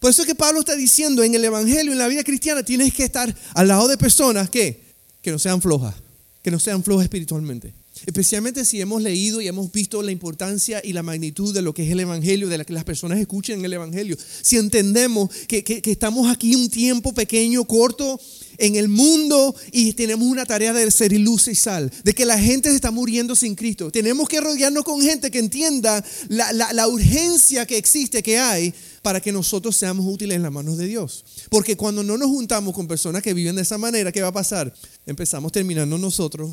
Por 0.00 0.10
eso 0.10 0.22
es 0.22 0.26
que 0.26 0.34
Pablo 0.34 0.58
está 0.58 0.74
diciendo 0.74 1.22
en 1.22 1.36
el 1.36 1.44
Evangelio, 1.44 1.92
en 1.92 1.98
la 1.98 2.08
vida 2.08 2.24
cristiana, 2.24 2.64
tienes 2.64 2.92
que 2.92 3.04
estar 3.04 3.32
al 3.54 3.68
lado 3.68 3.86
de 3.86 3.96
personas 3.98 4.50
que, 4.50 4.82
que 5.22 5.30
no 5.30 5.38
sean 5.38 5.62
flojas, 5.62 5.94
que 6.42 6.50
no 6.50 6.58
sean 6.58 6.82
flojas 6.82 7.04
espiritualmente. 7.04 7.72
Especialmente 8.06 8.64
si 8.64 8.80
hemos 8.80 9.02
leído 9.02 9.40
y 9.40 9.48
hemos 9.48 9.70
visto 9.72 10.02
la 10.02 10.12
importancia 10.12 10.80
y 10.84 10.92
la 10.92 11.02
magnitud 11.02 11.52
de 11.54 11.62
lo 11.62 11.74
que 11.74 11.84
es 11.84 11.90
el 11.90 12.00
Evangelio, 12.00 12.48
de 12.48 12.58
la 12.58 12.64
que 12.64 12.72
las 12.72 12.84
personas 12.84 13.18
escuchen 13.18 13.64
el 13.64 13.72
Evangelio. 13.72 14.16
Si 14.42 14.56
entendemos 14.56 15.30
que, 15.46 15.62
que- 15.64 15.82
estamos 15.90 16.30
aquí 16.30 16.54
un 16.54 16.70
tiempo 16.70 17.12
pequeño, 17.12 17.64
corto 17.64 18.20
en 18.58 18.76
el 18.76 18.88
mundo 18.88 19.54
y 19.72 19.92
tenemos 19.92 20.26
una 20.26 20.44
tarea 20.46 20.72
de 20.72 20.90
ser 20.90 21.12
luz 21.12 21.48
y 21.48 21.54
sal, 21.54 21.90
de 22.04 22.12
que 22.14 22.24
la 22.24 22.38
gente 22.38 22.70
se 22.70 22.76
está 22.76 22.90
muriendo 22.90 23.34
sin 23.36 23.54
Cristo. 23.54 23.90
Tenemos 23.90 24.28
que 24.28 24.40
rodearnos 24.40 24.84
con 24.84 25.00
gente 25.00 25.30
que 25.30 25.38
entienda 25.38 26.04
la, 26.28 26.52
la- 26.52 26.72
la 26.72 26.88
urgencia 26.88 27.66
que 27.66 27.76
existe, 27.78 28.22
que 28.22 28.38
hay, 28.38 28.72
para 29.02 29.20
que 29.20 29.32
nosotros 29.32 29.76
seamos 29.76 30.06
útiles 30.06 30.36
en 30.36 30.42
las 30.42 30.52
manos 30.52 30.76
de 30.76 30.86
Dios. 30.86 31.24
Porque 31.50 31.76
cuando 31.76 32.02
no 32.02 32.18
nos 32.18 32.28
juntamos 32.28 32.74
con 32.74 32.86
personas 32.88 33.22
que 33.22 33.32
viven 33.34 33.56
de 33.56 33.62
esa 33.62 33.78
manera, 33.78 34.10
¿qué 34.12 34.20
va 34.22 34.28
a 34.28 34.32
pasar? 34.32 34.72
Empezamos 35.06 35.52
terminando 35.52 35.96
nosotros 35.98 36.50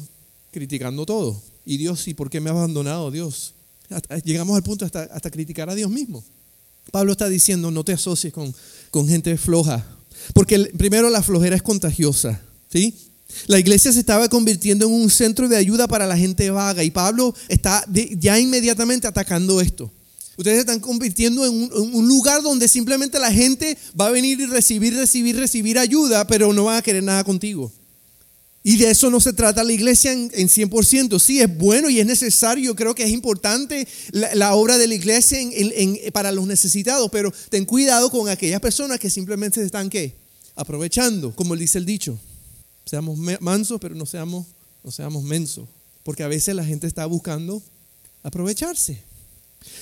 criticando 0.55 1.05
todo. 1.05 1.41
Y 1.65 1.75
Dios, 1.75 2.07
¿y 2.07 2.13
por 2.13 2.29
qué 2.29 2.39
me 2.39 2.49
ha 2.49 2.53
abandonado 2.53 3.11
Dios? 3.11 3.53
Llegamos 4.23 4.55
al 4.55 4.63
punto 4.63 4.85
hasta, 4.85 5.03
hasta 5.03 5.29
criticar 5.29 5.69
a 5.69 5.75
Dios 5.75 5.91
mismo. 5.91 6.23
Pablo 6.91 7.11
está 7.11 7.27
diciendo, 7.27 7.71
no 7.71 7.83
te 7.83 7.91
asocies 7.91 8.31
con, 8.31 8.55
con 8.89 9.05
gente 9.05 9.37
floja. 9.37 9.85
Porque 10.33 10.57
primero 10.77 11.09
la 11.09 11.21
flojera 11.21 11.57
es 11.57 11.61
contagiosa. 11.61 12.41
¿sí? 12.71 12.95
La 13.47 13.59
iglesia 13.59 13.91
se 13.91 13.99
estaba 13.99 14.29
convirtiendo 14.29 14.85
en 14.85 14.93
un 14.93 15.09
centro 15.09 15.49
de 15.49 15.57
ayuda 15.57 15.89
para 15.89 16.07
la 16.07 16.15
gente 16.15 16.49
vaga 16.51 16.85
y 16.85 16.89
Pablo 16.89 17.35
está 17.49 17.85
ya 17.91 18.39
inmediatamente 18.39 19.07
atacando 19.07 19.59
esto. 19.59 19.91
Ustedes 20.37 20.55
se 20.55 20.61
están 20.61 20.79
convirtiendo 20.79 21.45
en 21.45 21.53
un, 21.53 21.63
en 21.63 21.95
un 21.95 22.07
lugar 22.07 22.41
donde 22.41 22.69
simplemente 22.69 23.19
la 23.19 23.31
gente 23.31 23.77
va 23.99 24.07
a 24.07 24.11
venir 24.11 24.39
y 24.39 24.45
recibir, 24.45 24.93
recibir, 24.95 25.35
recibir 25.35 25.77
ayuda, 25.77 26.25
pero 26.27 26.53
no 26.53 26.63
van 26.65 26.77
a 26.77 26.81
querer 26.81 27.03
nada 27.03 27.25
contigo. 27.25 27.73
Y 28.67 28.77
de 28.77 28.89
eso 28.89 29.11
no 29.11 29.19
se 29.21 29.31
trata 29.31 29.63
la 29.63 29.73
iglesia 29.73 30.11
en, 30.11 30.31
en 30.33 30.49
100%. 30.49 31.19
Sí, 31.19 31.39
es 31.39 31.55
bueno 31.55 31.87
y 31.87 31.99
es 31.99 32.05
necesario. 32.07 32.75
Creo 32.75 32.95
que 32.95 33.03
es 33.03 33.11
importante 33.11 33.87
la, 34.11 34.55
obra 34.55 34.79
de 34.79 34.87
la 34.87 34.95
iglesia 34.95 35.37
para 36.11 36.31
los 36.31 36.47
necesitados. 36.47 37.11
Pero 37.11 37.31
ten 37.51 37.63
cuidado 37.65 38.09
con 38.09 38.27
aquellas 38.27 38.59
personas 38.59 38.99
que 38.99 39.11
simplemente 39.11 39.63
están 39.63 39.87
¿qué? 39.87 40.15
aprovechando, 40.55 41.35
como 41.35 41.55
dice 41.55 41.77
el 41.77 41.85
dicho. 41.85 42.19
Seamos 42.87 43.19
mansos, 43.39 43.79
pero 43.79 43.93
no 43.93 44.07
seamos, 44.07 44.47
no 44.83 44.89
seamos 44.89 45.23
mensos. 45.23 45.69
Porque 46.01 46.23
a 46.23 46.27
veces 46.27 46.55
la 46.55 46.65
gente 46.65 46.87
está 46.87 47.05
buscando 47.05 47.61
aprovecharse. 48.23 48.99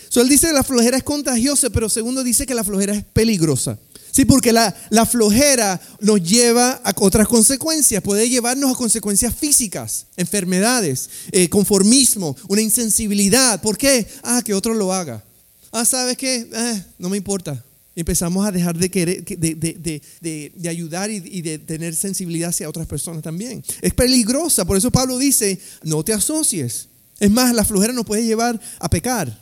So, 0.09 0.19
él 0.19 0.27
dice 0.27 0.47
que 0.47 0.53
la 0.53 0.63
flojera 0.63 0.97
es 0.97 1.03
contagiosa, 1.03 1.69
pero 1.69 1.87
segundo 1.87 2.21
dice 2.21 2.45
que 2.45 2.53
la 2.53 2.65
flojera 2.65 2.93
es 2.93 3.05
peligrosa. 3.05 3.79
Sí, 4.13 4.25
porque 4.25 4.53
la, 4.53 4.75
la, 4.91 5.07
flojera 5.07 5.81
nos 5.99 6.21
lleva 6.21 6.73
a 6.83 6.93
otras 6.97 7.27
consecuencias. 7.27 8.03
Puede 8.03 8.29
llevarnos 8.29 8.71
a 8.71 8.75
consecuencias 8.75 9.33
físicas, 9.33 10.05
enfermedades, 10.15 11.09
eh, 11.31 11.49
conformismo, 11.49 12.37
una 12.47 12.61
insensibilidad. 12.61 13.59
¿Por 13.59 13.75
qué? 13.75 14.05
Ah, 14.21 14.43
que 14.45 14.53
otro 14.53 14.75
lo 14.75 14.93
haga. 14.93 15.23
Ah, 15.71 15.83
¿sabes 15.83 16.15
qué? 16.15 16.47
Eh, 16.53 16.83
no 16.99 17.09
me 17.09 17.17
importa. 17.17 17.65
Empezamos 17.95 18.45
a 18.45 18.51
dejar 18.51 18.77
de, 18.77 18.91
querer, 18.91 19.25
de, 19.25 19.55
de, 19.55 20.01
de, 20.21 20.51
de 20.55 20.69
ayudar 20.69 21.09
y, 21.09 21.15
y 21.15 21.41
de 21.41 21.57
tener 21.57 21.95
sensibilidad 21.95 22.49
hacia 22.49 22.69
otras 22.69 22.85
personas 22.85 23.23
también. 23.23 23.63
Es 23.81 23.95
peligrosa. 23.95 24.63
Por 24.63 24.77
eso 24.77 24.91
Pablo 24.91 25.17
dice, 25.17 25.59
no 25.81 26.03
te 26.03 26.13
asocies. 26.13 26.87
Es 27.19 27.31
más, 27.31 27.51
la 27.55 27.65
flojera 27.65 27.93
nos 27.93 28.05
puede 28.05 28.23
llevar 28.23 28.61
a 28.77 28.89
pecar. 28.91 29.41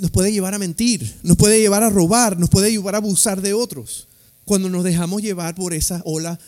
Nos 0.00 0.12
puede 0.12 0.30
llevar 0.30 0.54
a 0.54 0.60
mentir, 0.60 1.12
nos 1.24 1.36
puede 1.36 1.58
llevar 1.58 1.82
a 1.82 1.90
robar, 1.90 2.38
nos 2.38 2.48
puede 2.48 2.70
llevar 2.70 2.94
a 2.94 2.98
abusar 2.98 3.42
de 3.42 3.52
otros 3.52 4.06
cuando 4.44 4.68
nos 4.68 4.84
dejamos 4.84 5.22
llevar 5.22 5.54
por 5.54 5.74
esa 5.74 6.02
ola 6.04 6.38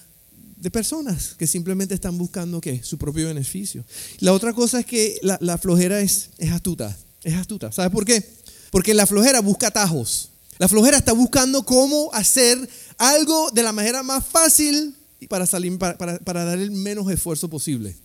de 0.56 0.70
personas 0.70 1.34
que 1.38 1.46
simplemente 1.46 1.94
están 1.94 2.16
buscando 2.16 2.60
¿qué? 2.60 2.82
su 2.82 2.96
propio 2.96 3.26
beneficio. 3.26 3.84
La 4.20 4.32
otra 4.32 4.52
cosa 4.52 4.80
es 4.80 4.86
que 4.86 5.18
la, 5.22 5.58
flojera 5.58 6.00
es, 6.00 6.30
es 6.38 6.50
astuta, 6.50 6.96
es 7.22 7.34
astuta. 7.34 7.70
¿Sabes 7.70 7.90
por 7.90 8.04
qué? 8.04 8.24
Porque 8.70 8.94
la 8.94 9.06
flojera 9.06 9.40
busca 9.40 9.66
atajos. 9.66 10.30
La 10.58 10.68
flojera 10.68 10.96
está 10.96 11.12
buscando 11.12 11.64
cómo 11.64 12.10
hacer 12.12 12.68
algo 12.96 13.50
de 13.50 13.62
la 13.62 13.72
manera 13.72 14.02
más 14.02 14.24
fácil 14.24 14.94
para, 15.28 15.46
salir, 15.46 15.76
para, 15.78 15.96
para, 15.96 16.44
dar 16.44 16.58
el 16.58 16.70
menos 16.70 17.10
esfuerzo 17.10 17.48
posible. 17.48 17.96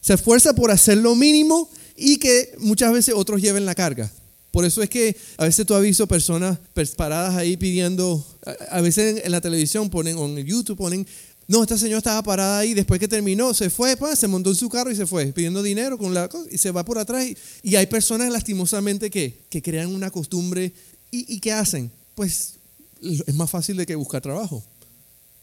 Se 0.00 0.14
esfuerza 0.14 0.54
por 0.54 0.70
hacer 0.70 0.98
lo 0.98 1.14
mínimo 1.14 1.68
y 1.96 2.18
que 2.18 2.54
muchas 2.58 2.92
veces 2.92 3.14
otros 3.14 3.40
lleven 3.40 3.66
la 3.66 3.74
carga. 3.74 4.10
Por 4.56 4.64
eso 4.64 4.82
es 4.82 4.88
que 4.88 5.14
a 5.36 5.44
veces 5.44 5.66
tú 5.66 5.74
has 5.74 5.82
visto 5.82 6.06
personas 6.06 6.58
paradas 6.96 7.34
ahí 7.36 7.58
pidiendo, 7.58 8.26
a 8.70 8.80
veces 8.80 9.20
en 9.22 9.30
la 9.30 9.42
televisión 9.42 9.90
ponen, 9.90 10.16
o 10.16 10.24
en 10.24 10.46
YouTube 10.46 10.78
ponen, 10.78 11.06
no, 11.46 11.60
esta 11.60 11.76
señora 11.76 11.98
estaba 11.98 12.22
parada 12.22 12.60
ahí, 12.60 12.72
después 12.72 12.98
que 12.98 13.06
terminó, 13.06 13.52
se 13.52 13.68
fue, 13.68 13.94
se 14.16 14.26
montó 14.26 14.48
en 14.48 14.56
su 14.56 14.70
carro 14.70 14.90
y 14.90 14.96
se 14.96 15.06
fue, 15.06 15.26
pidiendo 15.26 15.62
dinero 15.62 15.98
con 15.98 16.14
la 16.14 16.30
y 16.50 16.56
se 16.56 16.70
va 16.70 16.86
por 16.86 16.98
atrás. 16.98 17.26
Y, 17.62 17.76
hay 17.76 17.84
personas 17.86 18.32
lastimosamente 18.32 19.10
que, 19.10 19.44
que 19.50 19.60
crean 19.60 19.94
una 19.94 20.10
costumbre 20.10 20.72
y, 21.10 21.34
y 21.34 21.38
¿qué 21.38 21.52
hacen? 21.52 21.92
Pues 22.14 22.54
es 23.02 23.34
más 23.34 23.50
fácil 23.50 23.76
de 23.76 23.84
que 23.84 23.94
buscar 23.94 24.22
trabajo. 24.22 24.64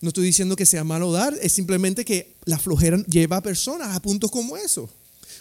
No 0.01 0.08
estoy 0.08 0.25
diciendo 0.25 0.55
que 0.55 0.65
sea 0.65 0.84
malo 0.84 1.12
dar, 1.12 1.38
es 1.39 1.53
simplemente 1.53 2.03
que 2.03 2.36
la 2.46 2.58
flojera 2.58 2.98
lleva 3.05 3.38
a 3.38 3.43
personas 3.43 3.96
a 3.96 4.01
puntos 4.01 4.32
como 4.32 4.58
eso. 4.58 4.89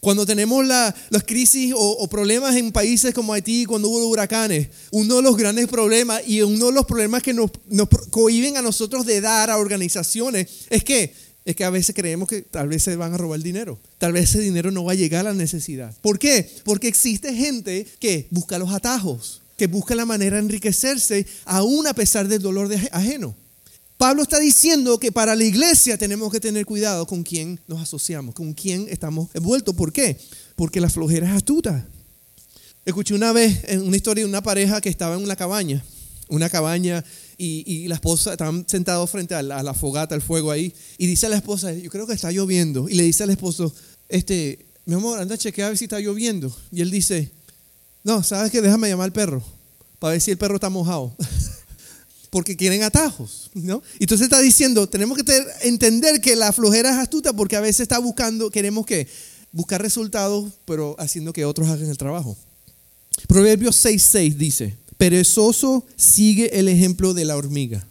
Cuando 0.04 0.26
tenemos 0.26 0.66
las 0.66 1.22
crisis 1.24 1.72
o, 1.76 2.08
problemas 2.08 2.56
en 2.56 2.72
países 2.72 3.14
como 3.14 3.34
Haití, 3.34 3.66
cuando 3.66 3.88
hubo 3.88 4.04
huracanes, 4.08 4.66
uno 4.90 5.14
de 5.14 5.22
los 5.22 5.36
grandes 5.36 5.68
problemas 5.68 6.22
y 6.26 6.42
uno 6.42 6.66
de 6.66 6.72
los 6.72 6.86
problemas 6.86 7.22
que 7.22 7.32
nos, 7.32 7.52
nos 7.68 7.88
cohiben 8.10 8.56
a 8.56 8.62
nosotros 8.62 9.06
de 9.06 9.20
dar 9.20 9.48
a 9.48 9.58
organizaciones 9.58 10.48
es 10.70 10.82
que 10.82 11.14
es 11.44 11.54
que 11.54 11.64
a 11.64 11.70
veces 11.70 11.94
creemos 11.94 12.28
que 12.28 12.42
tal 12.42 12.66
vez 12.66 12.82
se 12.82 12.96
van 12.96 13.14
a 13.14 13.16
robar 13.16 13.38
dinero. 13.40 13.78
Tal 13.98 14.12
vez 14.12 14.30
ese 14.30 14.40
dinero 14.40 14.72
no 14.72 14.82
va 14.82 14.92
a 14.92 14.96
llegar 14.96 15.24
a 15.24 15.30
la 15.30 15.34
necesidad. 15.34 15.96
¿Por 16.00 16.18
qué? 16.18 16.50
Porque 16.64 16.88
existe 16.88 17.32
gente 17.32 17.86
que 18.00 18.26
busca 18.30 18.58
los 18.58 18.72
atajos, 18.72 19.42
que 19.56 19.68
busca 19.68 19.94
la 19.94 20.04
manera 20.04 20.36
de 20.36 20.42
enriquecerse 20.42 21.26
aún 21.44 21.86
a 21.86 21.94
pesar 21.94 22.26
del 22.26 22.42
dolor 22.42 22.66
de 22.66 22.88
ajeno. 22.90 23.36
Pablo 24.02 24.24
está 24.24 24.40
diciendo 24.40 24.98
que 24.98 25.12
para 25.12 25.36
la 25.36 25.44
iglesia 25.44 25.96
tenemos 25.96 26.32
que 26.32 26.40
tener 26.40 26.66
cuidado 26.66 27.06
con 27.06 27.22
quién 27.22 27.60
nos 27.68 27.80
asociamos, 27.80 28.34
con 28.34 28.52
quién 28.52 28.88
estamos 28.90 29.28
envueltos. 29.32 29.76
¿Por 29.76 29.92
qué? 29.92 30.18
Porque 30.56 30.80
la 30.80 30.90
flojera 30.90 31.28
es 31.28 31.36
astuta. 31.36 31.86
Escuché 32.84 33.14
una 33.14 33.30
vez 33.30 33.62
una 33.80 33.94
historia 33.94 34.24
de 34.24 34.28
una 34.28 34.42
pareja 34.42 34.80
que 34.80 34.88
estaba 34.88 35.14
en 35.14 35.22
una 35.22 35.36
cabaña, 35.36 35.84
una 36.28 36.50
cabaña 36.50 37.04
y, 37.38 37.86
la 37.86 37.94
esposa, 37.94 38.32
estaban 38.32 38.64
sentados 38.66 39.08
frente 39.08 39.36
a 39.36 39.42
la, 39.44 39.72
fogata, 39.72 40.16
al 40.16 40.22
fuego 40.22 40.50
ahí, 40.50 40.74
y 40.98 41.06
dice 41.06 41.26
a 41.26 41.28
la 41.28 41.36
esposa, 41.36 41.72
yo 41.72 41.88
creo 41.88 42.04
que 42.04 42.14
está 42.14 42.32
lloviendo, 42.32 42.88
y 42.88 42.94
le 42.94 43.04
dice 43.04 43.22
al 43.22 43.30
esposo, 43.30 43.72
este, 44.08 44.66
mi 44.84 44.94
amor, 44.94 45.20
anda 45.20 45.36
a 45.36 45.38
chequear 45.38 45.66
a 45.66 45.68
ver 45.68 45.78
si 45.78 45.84
está 45.84 46.00
lloviendo. 46.00 46.52
Y 46.72 46.80
él 46.80 46.90
dice, 46.90 47.30
no, 48.02 48.24
¿sabes 48.24 48.50
qué? 48.50 48.60
Déjame 48.62 48.88
llamar 48.88 49.04
al 49.04 49.12
perro, 49.12 49.44
para 50.00 50.10
ver 50.10 50.20
si 50.20 50.32
el 50.32 50.38
perro 50.38 50.56
está 50.56 50.70
mojado. 50.70 51.16
porque 52.32 52.56
quieren 52.56 52.82
atajos, 52.82 53.50
¿no? 53.52 53.82
Entonces 54.00 54.24
está 54.24 54.40
diciendo, 54.40 54.88
tenemos 54.88 55.18
que 55.18 55.44
entender 55.64 56.18
que 56.22 56.34
la 56.34 56.50
flojera 56.50 56.90
es 56.90 56.96
astuta 56.96 57.34
porque 57.34 57.56
a 57.56 57.60
veces 57.60 57.80
está 57.80 57.98
buscando, 57.98 58.50
queremos 58.50 58.86
que 58.86 59.06
buscar 59.52 59.82
resultados, 59.82 60.50
pero 60.64 60.96
haciendo 60.98 61.34
que 61.34 61.44
otros 61.44 61.68
hagan 61.68 61.90
el 61.90 61.98
trabajo. 61.98 62.34
Proverbios 63.28 63.84
6:6 63.84 64.36
dice, 64.38 64.74
perezoso 64.96 65.84
sigue 65.94 66.58
el 66.58 66.68
ejemplo 66.68 67.12
de 67.12 67.26
la 67.26 67.36
hormiga. 67.36 67.86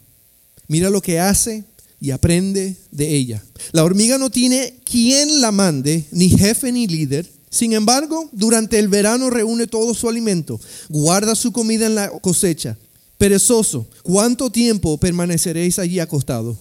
Mira 0.66 0.90
lo 0.90 1.00
que 1.00 1.20
hace 1.20 1.62
y 2.00 2.10
aprende 2.10 2.76
de 2.90 3.14
ella. 3.14 3.44
La 3.70 3.84
hormiga 3.84 4.18
no 4.18 4.28
tiene 4.28 4.74
quien 4.84 5.40
la 5.40 5.52
mande, 5.52 6.04
ni 6.10 6.28
jefe 6.28 6.72
ni 6.72 6.88
líder. 6.88 7.30
Sin 7.48 7.74
embargo, 7.74 8.28
durante 8.32 8.80
el 8.80 8.88
verano 8.88 9.30
reúne 9.30 9.68
todo 9.68 9.94
su 9.94 10.08
alimento, 10.08 10.60
guarda 10.88 11.36
su 11.36 11.52
comida 11.52 11.86
en 11.86 11.94
la 11.94 12.10
cosecha 12.10 12.76
Perezoso, 13.22 13.86
¿cuánto 14.02 14.50
tiempo 14.50 14.98
permaneceréis 14.98 15.78
allí 15.78 16.00
acostado? 16.00 16.58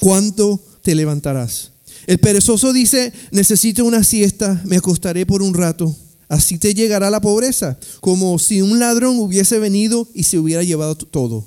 ¿Cuánto 0.00 0.60
te 0.82 0.96
levantarás? 0.96 1.70
El 2.08 2.18
perezoso 2.18 2.72
dice, 2.72 3.12
necesito 3.30 3.84
una 3.84 4.02
siesta, 4.02 4.60
me 4.64 4.78
acostaré 4.78 5.26
por 5.26 5.42
un 5.42 5.54
rato. 5.54 5.94
Así 6.28 6.58
te 6.58 6.74
llegará 6.74 7.08
la 7.08 7.20
pobreza, 7.20 7.78
como 8.00 8.36
si 8.40 8.62
un 8.62 8.80
ladrón 8.80 9.20
hubiese 9.20 9.60
venido 9.60 10.08
y 10.12 10.24
se 10.24 10.40
hubiera 10.40 10.64
llevado 10.64 10.96
todo. 10.96 11.44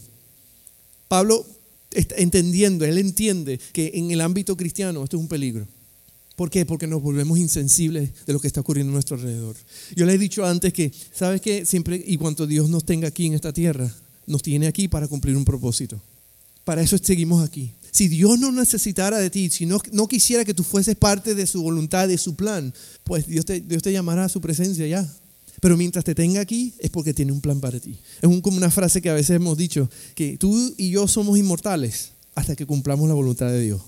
Pablo 1.09 1.45
está 1.91 2.15
entendiendo, 2.15 2.85
él 2.85 2.99
entiende 2.99 3.59
que 3.73 3.91
en 3.93 4.11
el 4.11 4.21
ámbito 4.21 4.55
cristiano 4.55 5.03
esto 5.03 5.17
es 5.17 5.21
un 5.21 5.27
peligro. 5.27 5.67
¿Por 6.37 6.49
qué? 6.49 6.65
Porque 6.65 6.87
nos 6.87 7.01
volvemos 7.01 7.37
insensibles 7.37 8.11
de 8.25 8.31
lo 8.31 8.39
que 8.39 8.47
está 8.47 8.61
ocurriendo 8.61 8.91
a 8.91 8.93
nuestro 8.93 9.17
alrededor. 9.17 9.57
Yo 9.97 10.05
le 10.05 10.13
he 10.13 10.17
dicho 10.17 10.45
antes 10.45 10.71
que, 10.71 10.93
¿sabes 11.13 11.41
qué? 11.41 11.65
Siempre 11.65 12.01
y 12.07 12.15
cuanto 12.15 12.47
Dios 12.47 12.69
nos 12.69 12.85
tenga 12.85 13.09
aquí 13.09 13.25
en 13.25 13.33
esta 13.33 13.51
tierra, 13.51 13.93
nos 14.27 14.41
tiene 14.41 14.67
aquí 14.67 14.87
para 14.87 15.07
cumplir 15.07 15.35
un 15.37 15.45
propósito. 15.45 16.01
Para 16.63 16.81
eso 16.81 16.97
seguimos 16.97 17.43
aquí. 17.43 17.73
Si 17.91 18.07
Dios 18.07 18.39
no 18.39 18.51
necesitara 18.51 19.19
de 19.19 19.29
ti, 19.29 19.49
si 19.49 19.65
no, 19.65 19.79
no 19.91 20.07
quisiera 20.07 20.45
que 20.45 20.53
tú 20.53 20.63
fueses 20.63 20.95
parte 20.95 21.35
de 21.35 21.45
su 21.45 21.61
voluntad, 21.61 22.07
de 22.07 22.17
su 22.17 22.35
plan, 22.35 22.73
pues 23.03 23.27
Dios 23.27 23.45
te, 23.45 23.61
Dios 23.61 23.83
te 23.83 23.91
llamará 23.91 24.25
a 24.25 24.29
su 24.29 24.41
presencia 24.41 24.87
ya. 24.87 25.07
Pero 25.61 25.77
mientras 25.77 26.03
te 26.03 26.15
tenga 26.15 26.41
aquí 26.41 26.73
es 26.79 26.89
porque 26.89 27.13
tiene 27.13 27.31
un 27.31 27.39
plan 27.39 27.59
para 27.61 27.79
ti. 27.79 27.97
Es 28.21 28.41
como 28.41 28.57
una 28.57 28.71
frase 28.71 29.01
que 29.01 29.09
a 29.09 29.13
veces 29.13 29.35
hemos 29.35 29.57
dicho, 29.57 29.89
que 30.15 30.37
tú 30.37 30.73
y 30.77 30.89
yo 30.89 31.07
somos 31.07 31.37
inmortales 31.37 32.11
hasta 32.35 32.55
que 32.55 32.65
cumplamos 32.65 33.07
la 33.07 33.13
voluntad 33.13 33.49
de 33.49 33.61
Dios. 33.61 33.81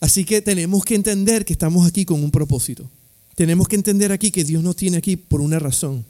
Así 0.00 0.24
que 0.24 0.40
tenemos 0.40 0.84
que 0.84 0.94
entender 0.94 1.44
que 1.44 1.52
estamos 1.52 1.86
aquí 1.86 2.04
con 2.04 2.22
un 2.22 2.30
propósito. 2.30 2.88
Tenemos 3.34 3.68
que 3.68 3.76
entender 3.76 4.12
aquí 4.12 4.30
que 4.30 4.44
Dios 4.44 4.62
nos 4.62 4.76
tiene 4.76 4.96
aquí 4.96 5.16
por 5.16 5.40
una 5.40 5.58
razón. 5.58 6.04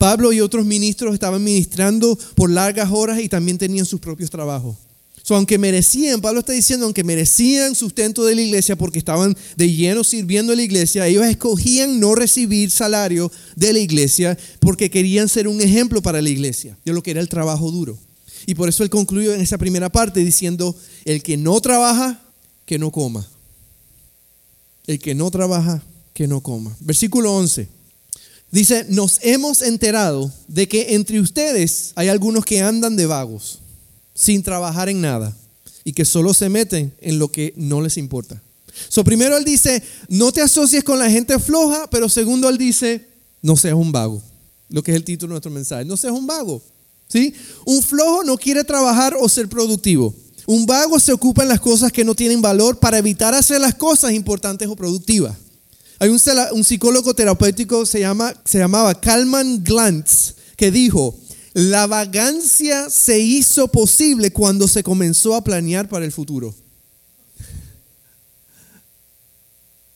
Pablo 0.00 0.32
y 0.32 0.40
otros 0.40 0.64
ministros 0.64 1.12
estaban 1.12 1.44
ministrando 1.44 2.18
por 2.34 2.48
largas 2.48 2.88
horas 2.90 3.20
y 3.20 3.28
también 3.28 3.58
tenían 3.58 3.84
sus 3.84 4.00
propios 4.00 4.30
trabajos. 4.30 4.74
So, 5.22 5.34
aunque 5.34 5.58
merecían, 5.58 6.22
Pablo 6.22 6.40
está 6.40 6.54
diciendo, 6.54 6.86
aunque 6.86 7.04
merecían 7.04 7.74
sustento 7.74 8.24
de 8.24 8.34
la 8.34 8.40
iglesia 8.40 8.76
porque 8.76 8.98
estaban 8.98 9.36
de 9.58 9.70
lleno 9.70 10.02
sirviendo 10.02 10.54
a 10.54 10.56
la 10.56 10.62
iglesia, 10.62 11.06
ellos 11.06 11.26
escogían 11.26 12.00
no 12.00 12.14
recibir 12.14 12.70
salario 12.70 13.30
de 13.56 13.74
la 13.74 13.78
iglesia 13.78 14.38
porque 14.58 14.88
querían 14.88 15.28
ser 15.28 15.46
un 15.46 15.60
ejemplo 15.60 16.00
para 16.00 16.22
la 16.22 16.30
iglesia 16.30 16.78
de 16.82 16.94
lo 16.94 17.02
que 17.02 17.10
era 17.10 17.20
el 17.20 17.28
trabajo 17.28 17.70
duro. 17.70 17.98
Y 18.46 18.54
por 18.54 18.70
eso 18.70 18.82
él 18.82 18.88
concluyó 18.88 19.34
en 19.34 19.42
esa 19.42 19.58
primera 19.58 19.92
parte 19.92 20.24
diciendo, 20.24 20.74
el 21.04 21.22
que 21.22 21.36
no 21.36 21.60
trabaja, 21.60 22.22
que 22.64 22.78
no 22.78 22.90
coma. 22.90 23.28
El 24.86 24.98
que 24.98 25.14
no 25.14 25.30
trabaja, 25.30 25.82
que 26.14 26.26
no 26.26 26.40
coma. 26.40 26.74
Versículo 26.80 27.34
11. 27.34 27.79
Dice, 28.50 28.84
nos 28.88 29.20
hemos 29.22 29.62
enterado 29.62 30.32
de 30.48 30.66
que 30.66 30.94
entre 30.94 31.20
ustedes 31.20 31.92
hay 31.94 32.08
algunos 32.08 32.44
que 32.44 32.60
andan 32.60 32.96
de 32.96 33.06
vagos, 33.06 33.60
sin 34.14 34.42
trabajar 34.42 34.88
en 34.88 35.00
nada, 35.00 35.36
y 35.84 35.92
que 35.92 36.04
solo 36.04 36.34
se 36.34 36.48
meten 36.48 36.92
en 37.00 37.18
lo 37.18 37.30
que 37.30 37.52
no 37.56 37.80
les 37.80 37.96
importa. 37.96 38.42
So, 38.88 39.04
primero 39.04 39.36
él 39.36 39.44
dice, 39.44 39.82
no 40.08 40.32
te 40.32 40.42
asocies 40.42 40.82
con 40.82 40.98
la 40.98 41.10
gente 41.10 41.38
floja, 41.38 41.88
pero 41.90 42.08
segundo 42.08 42.48
él 42.48 42.58
dice, 42.58 43.06
no 43.42 43.56
seas 43.56 43.74
un 43.74 43.92
vago. 43.92 44.22
Lo 44.68 44.82
que 44.82 44.92
es 44.92 44.96
el 44.96 45.04
título 45.04 45.30
de 45.30 45.34
nuestro 45.34 45.50
mensaje, 45.50 45.84
no 45.84 45.96
seas 45.96 46.12
un 46.12 46.26
vago. 46.26 46.62
¿Sí? 47.08 47.34
Un 47.66 47.82
flojo 47.82 48.22
no 48.22 48.36
quiere 48.36 48.62
trabajar 48.62 49.16
o 49.18 49.28
ser 49.28 49.48
productivo. 49.48 50.14
Un 50.46 50.64
vago 50.64 50.98
se 51.00 51.12
ocupa 51.12 51.42
en 51.42 51.48
las 51.48 51.60
cosas 51.60 51.92
que 51.92 52.04
no 52.04 52.14
tienen 52.14 52.40
valor 52.40 52.78
para 52.78 52.98
evitar 52.98 53.34
hacer 53.34 53.60
las 53.60 53.74
cosas 53.74 54.12
importantes 54.12 54.68
o 54.68 54.76
productivas. 54.76 55.36
Hay 56.02 56.08
un, 56.08 56.64
psicólogo 56.64 57.12
terapéutico, 57.12 57.84
se, 57.84 58.00
llama, 58.00 58.32
se 58.46 58.56
llamaba 58.56 58.98
Kalman 58.98 59.62
Glantz, 59.62 60.34
que 60.56 60.70
dijo, 60.70 61.14
la 61.52 61.86
vagancia 61.86 62.88
se 62.88 63.18
hizo 63.18 63.68
posible 63.68 64.32
cuando 64.32 64.66
se 64.66 64.82
comenzó 64.82 65.34
a 65.34 65.44
planear 65.44 65.90
para 65.90 66.06
el 66.06 66.12
futuro. 66.12 66.54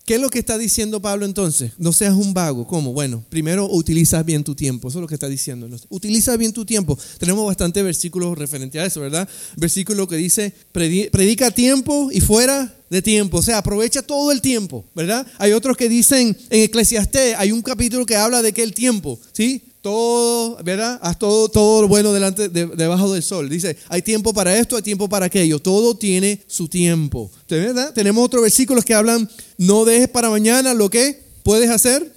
¿Qué 0.05 0.17
es 0.17 0.21
lo 0.21 0.29
que 0.29 0.39
está 0.39 0.59
diciendo 0.59 1.01
Pablo 1.01 1.25
entonces? 1.25 1.73
No 1.79 1.91
seas 1.95 2.15
un 2.15 2.35
vago. 2.35 2.67
¿Cómo? 2.67 2.93
Bueno, 2.93 3.25
primero 3.31 3.67
utiliza 3.71 4.23
bien 4.23 4.45
tu 4.45 4.55
tiempo. 4.55 4.89
Eso 4.89 4.99
es 4.99 5.01
lo 5.01 5.09
que 5.09 5.15
está 5.15 5.29
diciendo. 5.29 5.67
Utiliza 5.89 6.37
bien 6.37 6.53
tu 6.53 6.67
tiempo. 6.67 6.99
Tenemos 7.19 7.47
bastantes 7.47 7.83
versículos 7.83 8.37
referentes 8.37 8.79
a 8.83 8.85
eso, 8.85 9.01
¿verdad? 9.01 9.27
Versículo 9.57 10.07
que 10.07 10.17
dice, 10.17 10.53
predica 10.73 11.51
tiempo 11.53 12.11
y 12.13 12.21
fuera 12.21 12.75
de 12.91 13.01
tiempo. 13.01 13.39
O 13.39 13.43
sea, 13.43 13.57
aprovecha 13.57 14.03
todo 14.03 14.31
el 14.31 14.43
tiempo, 14.43 14.85
¿verdad? 14.95 15.27
Hay 15.39 15.53
otros 15.53 15.75
que 15.75 15.89
dicen, 15.89 16.37
en 16.51 16.63
Eclesiastés 16.63 17.35
hay 17.39 17.51
un 17.51 17.63
capítulo 17.63 18.05
que 18.05 18.17
habla 18.17 18.43
de 18.43 18.53
que 18.53 18.63
el 18.63 18.75
tiempo, 18.75 19.19
¿sí? 19.33 19.63
Todo, 19.85 20.57
¿verdad? 20.65 20.99
Haz 21.03 21.19
todo, 21.19 21.51
todo 21.51 21.83
lo 21.83 21.89
bueno 21.89 22.15
delante, 22.15 22.49
debajo 22.49 23.13
del 23.13 23.23
sol. 23.23 23.51
Dice, 23.51 23.77
hay 23.91 24.01
tiempo 24.01 24.33
para 24.33 24.57
esto, 24.57 24.77
hay 24.77 24.83
tiempo 24.83 25.11
para 25.11 25.27
aquello. 25.27 25.59
Todo 25.59 25.95
tiene 25.95 26.43
su 26.47 26.69
tiempo. 26.69 27.31
¿Verdad? 27.51 27.93
Tenemos 27.93 28.25
otros 28.25 28.43
versículos 28.43 28.83
que 28.83 28.95
hablan, 28.95 29.29
no 29.59 29.85
dejes 29.85 30.09
para 30.09 30.31
mañana 30.31 30.73
lo 30.73 30.89
que 30.89 31.23
puedes 31.43 31.69
hacer. 31.69 32.11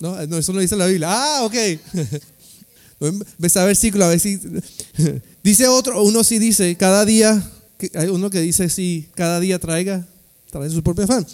No, 0.00 0.20
eso 0.20 0.52
no 0.52 0.58
dice 0.58 0.74
la 0.74 0.86
Biblia. 0.86 1.06
Ah, 1.08 1.44
ok. 1.44 1.54
Ves 3.38 3.56
a 3.56 3.64
versículo, 3.64 4.04
a 4.04 4.08
ver 4.08 4.18
si... 4.18 4.40
Dice 5.44 5.68
otro, 5.68 6.02
uno 6.02 6.24
sí 6.24 6.40
dice, 6.40 6.76
cada 6.76 7.04
día, 7.04 7.48
hay 7.94 8.08
uno 8.08 8.28
que 8.28 8.40
dice, 8.40 8.68
sí, 8.68 9.08
cada 9.14 9.38
día 9.38 9.60
traiga 9.60 10.04
de 10.50 10.70
su 10.70 10.82
propia 10.82 11.04
afán. 11.04 11.26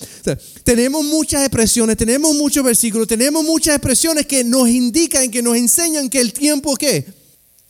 tenemos 0.65 1.05
muchas 1.05 1.43
expresiones, 1.43 1.97
tenemos 1.97 2.35
muchos 2.35 2.65
versículos, 2.65 3.07
tenemos 3.07 3.45
muchas 3.45 3.77
expresiones 3.77 4.27
que 4.27 4.43
nos 4.43 4.69
indican, 4.69 5.31
que 5.31 5.41
nos 5.41 5.57
enseñan 5.57 6.11
que 6.11 6.21
el 6.21 6.33
tiempo, 6.33 6.75
¿qué? 6.75 7.07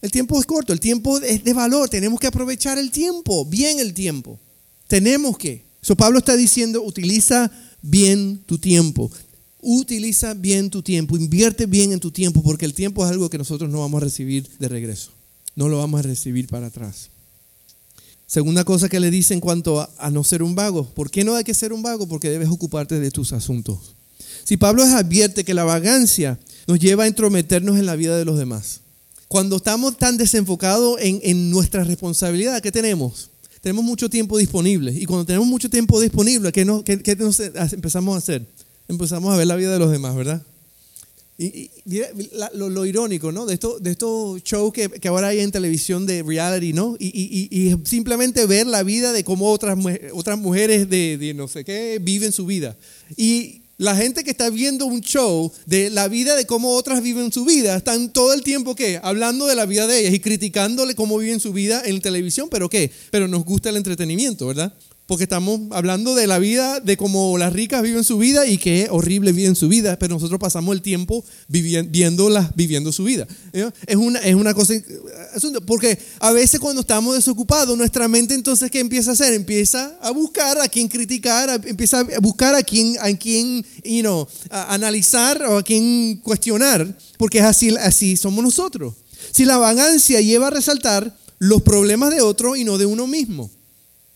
El 0.01 0.11
tiempo 0.11 0.41
es 0.41 0.47
corto, 0.47 0.73
el 0.73 0.81
tiempo 0.81 1.19
es 1.19 1.45
de 1.45 1.53
valor, 1.53 1.89
tenemos 1.89 2.19
que 2.19 2.27
aprovechar 2.27 2.79
el 2.79 2.91
tiempo, 2.91 3.45
bien 3.45 3.79
el 3.79 3.93
tiempo. 3.93 4.39
Tenemos 4.89 5.37
que. 5.37 5.65
So, 5.83 5.97
Pablo 5.97 6.19
está 6.19 6.35
diciendo, 6.35 6.83
utiliza 6.83 7.51
bien 7.83 8.43
tu 8.47 8.59
tiempo. 8.59 9.11
Utiliza 9.61 10.35
bien 10.35 10.71
tu 10.71 10.83
tiempo, 10.83 11.17
invierte 11.17 11.67
bien 11.67 11.93
en 11.93 12.01
tu 12.01 12.11
tiempo, 12.11 12.43
porque 12.43 12.65
el 12.65 12.75
tiempo 12.75 13.05
es 13.05 13.11
algo 13.11 13.31
que 13.31 13.39
nosotros 13.39 13.71
no 13.71 13.81
vamos 13.81 14.03
a 14.03 14.05
recibir 14.05 14.47
de 14.59 14.69
regreso. 14.69 15.11
No 15.57 15.69
lo 15.69 15.79
vamos 15.79 16.01
a 16.01 16.03
recibir 16.03 16.49
para 16.49 16.67
atrás. 16.67 17.11
Segunda 18.35 18.65
cosa 18.65 18.89
que 18.89 18.99
le 18.99 19.13
dice 19.13 19.33
en 19.33 19.39
cuanto 19.39 19.89
a, 19.97 20.11
no 20.11 20.25
ser 20.25 20.43
un 20.43 20.57
vago. 20.57 20.87
¿Por 20.87 21.09
qué 21.09 21.23
no 21.23 21.37
hay 21.37 21.45
que 21.45 21.55
ser 21.55 21.73
un 21.73 21.85
vago? 21.85 22.09
Porque 22.09 22.31
debes 22.31 22.49
ocuparte 22.49 22.99
de 22.99 23.13
tus 23.13 23.33
asuntos. 23.33 23.95
Si 24.43 24.57
Pablo 24.57 24.83
advierte 24.83 25.45
que 25.45 25.55
la 25.55 25.63
vagancia 25.63 26.41
nos 26.67 26.81
lleva 26.81 27.05
a 27.05 27.07
entrometernos 27.07 27.79
en 27.79 27.87
la 27.87 27.95
vida 27.95 28.19
de 28.19 28.25
los 28.25 28.37
demás. 28.37 28.81
Cuando 29.29 29.59
estamos 29.59 29.97
tan 29.99 30.17
desenfocados 30.17 30.99
en, 31.01 31.49
nuestra 31.53 31.85
responsabilidad, 31.85 32.61
¿qué 32.61 32.73
tenemos? 32.73 33.31
Tenemos 33.61 33.85
mucho 33.85 34.11
tiempo 34.11 34.37
disponible. 34.37 34.91
Y 34.93 35.07
cuando 35.07 35.25
tenemos 35.25 35.47
mucho 35.47 35.71
tiempo 35.71 36.01
disponible, 36.01 36.51
¿qué, 36.51 36.67
qué 37.05 37.17
empezamos 37.71 38.15
a 38.17 38.19
hacer? 38.19 38.45
Empezamos 38.89 39.33
a 39.33 39.37
ver 39.37 39.47
la 39.47 39.55
vida 39.55 39.73
de 39.73 39.79
los 39.79 39.93
demás, 39.93 40.17
¿verdad? 40.17 40.43
Y, 41.37 41.71
lo, 42.55 42.87
irónico, 42.87 43.33
¿no? 43.33 43.45
De, 43.45 43.55
esto, 43.55 43.81
de 43.81 43.91
estos 43.91 44.43
shows 44.45 44.73
que, 44.73 44.89
que, 44.89 45.09
ahora 45.09 45.29
hay 45.29 45.41
en 45.41 45.51
televisión 45.51 46.07
de 46.07 46.23
reality, 46.23 46.73
¿no? 46.73 46.97
Y, 46.99 47.09
y, 47.51 47.77
simplemente 47.85 48.47
ver 48.47 48.69
la 48.69 48.85
vida 48.85 49.13
de 49.13 49.25
cómo 49.25 49.51
otras, 49.51 49.77
otras 50.13 50.39
mujeres 50.39 50.89
de, 50.89 51.33
no 51.35 51.49
sé 51.49 51.65
qué 51.65 51.99
viven 52.01 52.31
su 52.31 52.47
vida. 52.47 52.77
Y 53.17 53.63
la 53.79 53.97
gente 53.97 54.23
que 54.23 54.31
está 54.31 54.49
viendo 54.49 54.87
un 54.87 55.01
show 55.01 55.53
de 55.67 55.91
la 55.91 56.07
vida 56.07 56.37
de 56.37 56.47
cómo 56.47 56.77
otras 56.77 57.03
viven 57.03 57.33
su 57.33 57.45
vida, 57.45 57.77
están 57.77 58.13
todo 58.13 58.33
el 58.33 58.45
tiempo, 58.45 58.77
¿qué? 58.77 59.01
Hablando 59.03 59.47
de 59.47 59.57
la 59.57 59.67
vida 59.67 59.89
de 59.89 59.99
ellas 60.01 60.15
y 60.15 60.21
criticándole 60.21 60.95
cómo 60.95 61.19
viven 61.19 61.41
su 61.41 61.53
vida 61.53 61.83
en 61.85 62.01
televisión, 62.01 62.49
pero 62.49 62.69
¿qué? 62.69 62.93
Pero 63.11 63.27
nos 63.27 63.45
gusta 63.45 63.71
el 63.71 63.77
entretenimiento, 63.77 64.47
¿verdad? 64.47 64.73
Porque 65.07 65.25
estamos 65.25 65.61
hablando 65.71 66.15
de 66.15 66.27
la 66.27 66.39
vida, 66.39 66.81
de 66.81 66.97
cómo 66.97 67.37
las 67.37 67.53
ricas 67.53 67.83
viven 67.83 68.05
su 68.05 68.17
vida 68.17 68.47
y 68.47 68.57
qué 68.57 68.89
horrible 68.91 69.33
viven 69.33 69.55
su 69.55 69.69
vida, 69.69 69.99
pero 69.99 70.15
nosotros 70.15 70.41
pasamos 70.41 70.75
el 70.75 70.81
tiempo 70.81 71.23
viviéndolas, 71.47 72.57
viviendo 72.57 72.91
su 72.91 73.05
vida. 73.05 73.27
Es 73.87 73.97
una, 73.97 74.19
es 74.21 74.35
una 74.35 74.55
cosa, 74.55 74.75
porque 75.67 75.99
a 76.21 76.33
veces 76.33 76.59
cuando 76.59 76.81
estamos 76.81 77.15
desocupados, 77.15 77.77
nuestra 77.77 78.09
mente 78.09 78.35
entonces, 78.35 78.71
¿qué 78.71 78.81
empieza 78.81 79.11
a 79.11 79.13
hacer? 79.13 79.35
Empieza 79.35 79.99
a 80.01 80.11
buscar 80.11 80.59
a 80.59 80.69
quién 80.69 80.89
criticar, 80.89 81.61
empieza 81.67 82.01
a 82.01 82.21
buscar 82.21 82.55
a 82.55 82.63
quién, 82.63 82.97
a 82.99 83.13
quién 83.15 83.65
you 83.85 84.01
know, 84.01 84.27
analizar 84.51 85.43
o 85.45 85.59
a 85.59 85.63
quién 85.63 86.17
cuestionar, 86.23 86.97
porque 87.19 87.39
es 87.39 87.45
así, 87.45 87.77
así 87.77 88.17
somos 88.17 88.43
nosotros. 88.43 88.95
Si 89.33 89.45
la 89.45 89.59
vagancia 89.59 90.23
lleva 90.23 90.47
a 90.47 90.51
resaltar 90.51 91.15
los 91.39 91.63
problemas 91.63 92.11
de 92.11 92.23
otro 92.23 92.57
y 92.57 92.65
no 92.65 92.79
de 92.79 92.87
uno 92.87 93.07
mismo. 93.07 93.51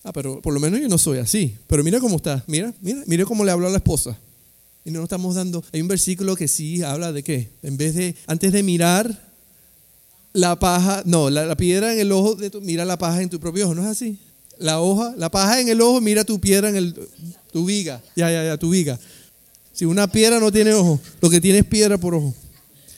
Ah, 0.08 0.12
pero 0.12 0.40
por 0.40 0.54
lo 0.54 0.60
menos 0.60 0.80
yo 0.80 0.88
no 0.88 0.96
soy 0.96 1.18
así. 1.18 1.54
Pero 1.66 1.84
mira 1.84 2.00
cómo 2.00 2.16
está. 2.16 2.42
Mira, 2.46 2.72
mira, 2.80 3.02
mira 3.06 3.26
cómo 3.26 3.44
le 3.44 3.50
habló 3.50 3.66
a 3.66 3.70
la 3.70 3.76
esposa. 3.76 4.18
Y 4.82 4.90
no 4.90 5.00
nos 5.00 5.04
estamos 5.04 5.34
dando. 5.34 5.62
Hay 5.70 5.82
un 5.82 5.88
versículo 5.88 6.34
que 6.34 6.48
sí 6.48 6.82
habla 6.82 7.12
de 7.12 7.22
qué. 7.22 7.50
En 7.62 7.76
vez 7.76 7.94
de, 7.94 8.16
antes 8.26 8.50
de 8.52 8.62
mirar 8.62 9.34
la 10.32 10.58
paja, 10.58 11.02
no, 11.04 11.28
la, 11.28 11.54
piedra 11.58 11.92
en 11.92 12.00
el 12.00 12.10
ojo, 12.10 12.36
de 12.36 12.48
tu, 12.48 12.62
mira 12.62 12.86
la 12.86 12.96
paja 12.96 13.20
en 13.20 13.28
tu 13.28 13.38
propio 13.38 13.66
ojo, 13.66 13.74
¿no 13.74 13.82
es 13.82 13.88
así? 13.88 14.18
La 14.56 14.80
hoja, 14.80 15.12
la 15.18 15.30
paja 15.30 15.60
en 15.60 15.68
el 15.68 15.82
ojo, 15.82 16.00
mira 16.00 16.24
tu 16.24 16.40
piedra 16.40 16.70
en 16.70 16.76
el, 16.76 16.94
tu 17.52 17.66
viga. 17.66 18.02
Ya, 18.16 18.30
ya, 18.30 18.42
ya, 18.42 18.56
tu 18.56 18.70
viga. 18.70 18.98
Si 19.74 19.84
una 19.84 20.10
piedra 20.10 20.40
no 20.40 20.50
tiene 20.50 20.72
ojo, 20.72 20.98
lo 21.20 21.28
que 21.28 21.38
tiene 21.38 21.58
es 21.58 21.66
piedra 21.66 21.98
por 21.98 22.14
ojo. 22.14 22.34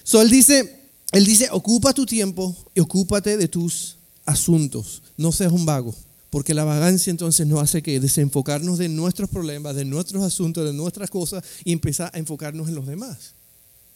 So, 0.05 0.23
él 0.23 0.31
dice, 0.31 0.81
él 1.11 1.27
dice, 1.27 1.49
ocupa 1.51 1.93
tu 1.93 2.07
tiempo 2.07 2.57
y 2.73 2.79
ocúpate 2.79 3.37
de 3.37 3.49
tus 3.49 3.97
asuntos. 4.25 5.03
No 5.17 5.33
seas 5.33 5.51
un 5.51 5.67
vago. 5.67 5.93
Porque 6.31 6.55
la 6.55 6.65
vagancia 6.65 7.11
entonces 7.11 7.47
nos 7.47 7.61
hace 7.61 7.83
que 7.83 7.99
desenfocarnos 7.99 8.79
de 8.79 8.89
nuestros 8.89 9.29
problemas, 9.29 9.75
de 9.75 9.85
nuestros 9.85 10.23
asuntos, 10.23 10.65
de 10.65 10.73
nuestras 10.73 11.11
cosas 11.11 11.45
y 11.65 11.73
empezar 11.73 12.11
a 12.15 12.19
enfocarnos 12.19 12.69
en 12.69 12.77
los 12.77 12.87
demás 12.87 13.35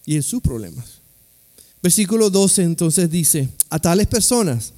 y 0.05 0.17
en 0.17 0.23
sus 0.23 0.43
problemas. 0.43 1.01
Versículo 1.83 2.31
12 2.31 2.63
entonces 2.63 3.11
dice, 3.11 3.49
a 3.71 3.79
tales 3.79 4.07
personas 4.07 4.73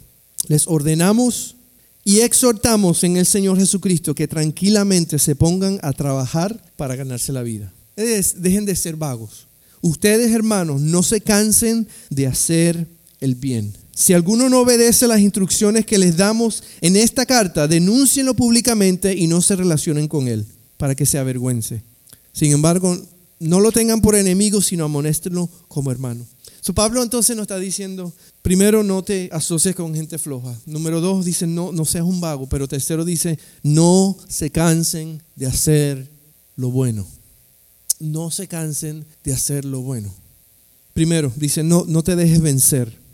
les 0.49 0.67
ordenamos 0.67 1.57
y 2.05 2.21
exhortamos 2.21 3.03
en 3.05 3.17
el 3.17 3.27
Señor 3.27 3.59
Jesucristo 3.59 4.15
que 4.15 4.29
tranquilamente 4.29 5.19
se 5.19 5.35
pongan 5.35 5.81
a 5.83 5.93
trabajar 5.93 6.61
para 6.77 6.95
ganarse 6.95 7.33
la 7.33 7.43
vida. 7.43 7.73
dejen 7.97 8.65
de 8.65 8.77
ser 8.77 8.97
vagos. 8.97 9.49
Ustedes, 9.81 10.33
hermanos, 10.33 10.81
no 10.81 11.03
se 11.03 11.21
cansen 11.21 11.89
de 12.11 12.27
hacer 12.27 12.87
el 13.21 13.35
bien. 13.35 13.73
Si 13.99 14.13
alguno 14.13 14.51
no 14.51 14.61
obedece 14.61 15.09
las 15.09 15.21
instrucciones 15.21 15.87
que 15.87 15.97
les 15.97 16.19
damos 16.19 16.63
en 16.83 16.97
esta 16.97 17.25
carta, 17.25 17.67
denúncienlo 17.67 18.35
públicamente 18.35 19.17
y 19.17 19.27
no 19.27 19.41
se 19.41 19.57
relacionen 19.57 20.07
con 20.07 20.29
él 20.29 20.45
para 20.77 20.95
que 20.95 21.07
se 21.07 21.17
avergüence. 21.17 21.83
Sin 22.31 22.53
embargo, 22.53 22.95
no 23.39 23.59
lo 23.59 23.73
tengan 23.73 24.03
por 24.03 24.15
enemigo, 24.15 24.61
sino 24.61 24.85
amonéstenlo 24.85 25.49
como 25.67 25.91
hermano. 25.91 26.27
So, 26.61 26.75
Pablo 26.75 27.03
entonces 27.03 27.37
nos 27.37 27.45
está 27.45 27.59
diciendo, 27.59 28.13
primero 28.43 28.83
no 28.83 29.03
te 29.03 29.31
asocies 29.33 29.75
con 29.75 29.95
gente 29.95 30.19
floja. 30.19 30.55
Número 30.67 31.01
dos 31.01 31.25
dice, 31.25 31.47
no, 31.47 31.73
no 31.73 31.87
seas 31.87 32.05
un 32.05 32.21
vago. 32.21 32.51
Pero 32.51 32.69
tercero 32.69 33.03
dice, 33.03 33.39
no 33.63 34.15
se 34.29 34.51
cansen 34.51 35.23
de 35.37 35.47
hacer 35.47 36.11
lo 36.55 36.71
bueno. 36.71 37.07
No 37.99 38.31
se 38.31 38.47
cansen 38.47 39.07
de 39.25 39.33
hacer 39.33 39.65
lo 39.65 39.81
bueno. 39.81 40.13
Primero, 40.93 41.33
dice, 41.35 41.63
no, 41.63 41.87
no 41.89 42.05
te 42.05 42.15
dejes 42.15 42.43
vencer. 42.43 43.06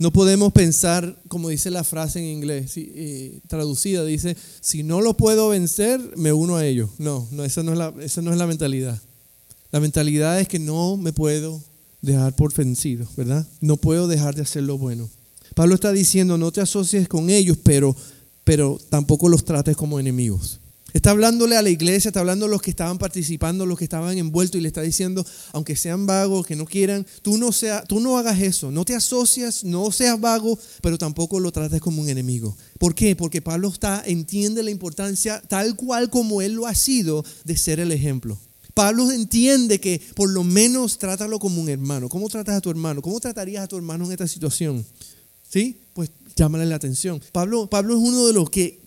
No 0.00 0.14
podemos 0.14 0.50
pensar, 0.54 1.14
como 1.28 1.50
dice 1.50 1.70
la 1.70 1.84
frase 1.84 2.20
en 2.20 2.24
inglés, 2.24 2.72
eh, 2.76 3.42
traducida, 3.48 4.02
dice, 4.02 4.34
si 4.62 4.82
no 4.82 5.02
lo 5.02 5.14
puedo 5.14 5.50
vencer, 5.50 6.00
me 6.16 6.32
uno 6.32 6.56
a 6.56 6.64
ellos. 6.64 6.88
No, 6.96 7.28
no, 7.30 7.44
esa 7.44 7.62
no, 7.62 7.72
es 7.72 7.78
la, 7.78 7.92
esa 8.00 8.22
no 8.22 8.32
es 8.32 8.38
la 8.38 8.46
mentalidad. 8.46 8.98
La 9.70 9.78
mentalidad 9.78 10.40
es 10.40 10.48
que 10.48 10.58
no 10.58 10.96
me 10.96 11.12
puedo 11.12 11.62
dejar 12.00 12.34
por 12.34 12.50
vencido, 12.54 13.06
¿verdad? 13.14 13.46
No 13.60 13.76
puedo 13.76 14.08
dejar 14.08 14.34
de 14.34 14.40
hacer 14.40 14.62
lo 14.62 14.78
bueno. 14.78 15.06
Pablo 15.54 15.74
está 15.74 15.92
diciendo, 15.92 16.38
no 16.38 16.50
te 16.50 16.62
asocies 16.62 17.06
con 17.06 17.28
ellos, 17.28 17.58
pero, 17.62 17.94
pero 18.42 18.80
tampoco 18.88 19.28
los 19.28 19.44
trates 19.44 19.76
como 19.76 20.00
enemigos. 20.00 20.60
Está 20.92 21.10
hablándole 21.10 21.56
a 21.56 21.62
la 21.62 21.70
iglesia, 21.70 22.08
está 22.08 22.20
hablando 22.20 22.46
a 22.46 22.48
los 22.48 22.62
que 22.62 22.70
estaban 22.70 22.98
participando, 22.98 23.66
los 23.66 23.78
que 23.78 23.84
estaban 23.84 24.16
envueltos 24.18 24.58
y 24.58 24.62
le 24.62 24.68
está 24.68 24.82
diciendo, 24.82 25.24
aunque 25.52 25.76
sean 25.76 26.06
vagos, 26.06 26.46
que 26.46 26.56
no 26.56 26.66
quieran, 26.66 27.06
tú 27.22 27.38
no, 27.38 27.52
sea, 27.52 27.84
tú 27.84 28.00
no 28.00 28.18
hagas 28.18 28.40
eso, 28.40 28.70
no 28.70 28.84
te 28.84 28.94
asocias, 28.94 29.64
no 29.64 29.90
seas 29.92 30.20
vago, 30.20 30.58
pero 30.82 30.98
tampoco 30.98 31.40
lo 31.40 31.52
trates 31.52 31.80
como 31.80 32.02
un 32.02 32.08
enemigo. 32.08 32.56
¿Por 32.78 32.94
qué? 32.94 33.14
Porque 33.16 33.42
Pablo 33.42 33.68
está, 33.68 34.02
entiende 34.04 34.62
la 34.62 34.70
importancia, 34.70 35.40
tal 35.48 35.76
cual 35.76 36.10
como 36.10 36.42
él 36.42 36.52
lo 36.52 36.66
ha 36.66 36.74
sido, 36.74 37.24
de 37.44 37.56
ser 37.56 37.80
el 37.80 37.92
ejemplo. 37.92 38.38
Pablo 38.74 39.10
entiende 39.10 39.80
que 39.80 40.00
por 40.14 40.30
lo 40.30 40.44
menos 40.44 40.98
trátalo 40.98 41.38
como 41.38 41.60
un 41.60 41.68
hermano. 41.68 42.08
¿Cómo 42.08 42.28
tratas 42.28 42.56
a 42.56 42.60
tu 42.60 42.70
hermano? 42.70 43.02
¿Cómo 43.02 43.20
tratarías 43.20 43.64
a 43.64 43.68
tu 43.68 43.76
hermano 43.76 44.06
en 44.06 44.12
esta 44.12 44.28
situación? 44.28 44.84
¿Sí? 45.48 45.80
Pues 45.92 46.10
llámale 46.36 46.66
la 46.66 46.76
atención. 46.76 47.20
Pablo, 47.32 47.68
Pablo 47.68 47.94
es 47.94 48.00
uno 48.00 48.26
de 48.26 48.32
los 48.32 48.48
que 48.48 48.79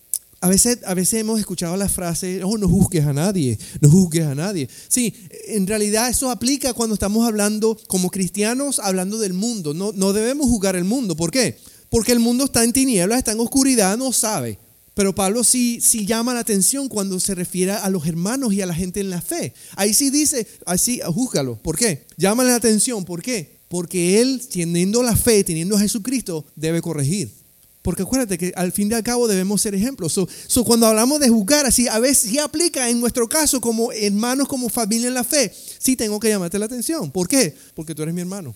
a 0.43 0.49
veces, 0.49 0.79
a 0.86 0.93
veces 0.93 1.21
hemos 1.21 1.39
escuchado 1.39 1.77
la 1.77 1.88
frase, 1.88 2.43
oh, 2.43 2.58
no 2.58 2.67
juzgues 2.67 3.06
a 3.06 3.13
nadie, 3.13 3.58
no 3.79 3.89
juzgues 3.89 4.25
a 4.25 4.36
nadie. 4.36 4.67
Sí, 4.89 5.15
en 5.47 5.65
realidad 5.65 6.10
eso 6.10 6.29
aplica 6.29 6.73
cuando 6.73 6.95
estamos 6.95 7.25
hablando 7.25 7.79
como 7.88 8.10
cristianos, 8.10 8.79
hablando 8.79 9.17
del 9.19 9.32
mundo. 9.32 9.73
No, 9.73 9.93
no 9.93 10.12
debemos 10.12 10.47
juzgar 10.47 10.75
el 10.75 10.84
mundo. 10.84 11.15
¿Por 11.15 11.32
qué? 11.32 11.58
Porque 11.89 12.12
el 12.12 12.19
mundo 12.19 12.43
está 12.43 12.65
en 12.65 12.73
tinieblas, 12.73 13.19
está 13.19 13.32
en 13.32 13.39
oscuridad, 13.39 13.97
no 13.97 14.12
sabe. 14.12 14.60
Pero 14.93 15.15
Pablo 15.15 15.45
sí, 15.45 15.79
sí 15.82 16.06
llama 16.06 16.34
la 16.34 16.41
atención 16.41 16.89
cuando 16.89 17.21
se 17.21 17.36
refiere 17.36 17.71
a 17.71 17.89
los 17.89 18.06
hermanos 18.06 18.51
y 18.51 18.62
a 18.62 18.65
la 18.65 18.75
gente 18.75 18.99
en 18.99 19.12
la 19.12 19.21
fe. 19.21 19.53
Ahí 19.77 19.93
sí 19.93 20.10
dice, 20.10 20.45
así, 20.65 20.99
júzgalo. 21.06 21.56
¿Por 21.56 21.77
qué? 21.77 22.06
Llámale 22.17 22.49
la 22.49 22.58
atención. 22.58 23.06
¿Por 23.06 23.21
qué? 23.21 23.60
Porque 23.69 24.19
él, 24.19 24.41
teniendo 24.51 25.03
la 25.03 25.15
fe, 25.15 25.45
teniendo 25.45 25.77
a 25.77 25.79
Jesucristo, 25.79 26.45
debe 26.58 26.82
corregir. 26.82 27.42
Porque 27.84 28.02
acuérdate 28.02 28.38
que 28.38 28.54
al 28.56 28.72
fin 28.72 28.89
y 28.89 28.96
al 28.96 29.04
cabo 29.04 29.28
debemos 29.28 29.62
ser 29.62 29.76
ejemplos. 29.76 30.13
So, 30.13 30.63
cuando 30.63 30.88
hablamos 30.88 31.19
de 31.19 31.30
juzgar, 31.30 31.65
así 31.65 31.88
a 31.89 32.00
veces 32.00 32.32
sí 32.32 32.39
aplica 32.39 32.89
en 32.89 33.00
nuestro 33.00 33.28
caso 33.28 33.62
como 33.62 33.91
hermanos, 33.91 34.48
como 34.48 34.69
familia 34.69 35.10
en 35.10 35.13
la 35.13 35.26
fe. 35.26 35.54
Sí 35.80 35.96
tengo 35.98 36.19
que 36.19 36.30
llamarte 36.30 36.58
la 36.58 36.65
atención. 36.65 37.12
¿Por 37.12 37.28
qué? 37.28 37.54
Porque 37.76 37.93
tú 37.93 38.02
eres 38.02 38.15
mi 38.15 38.22
hermano. 38.22 38.56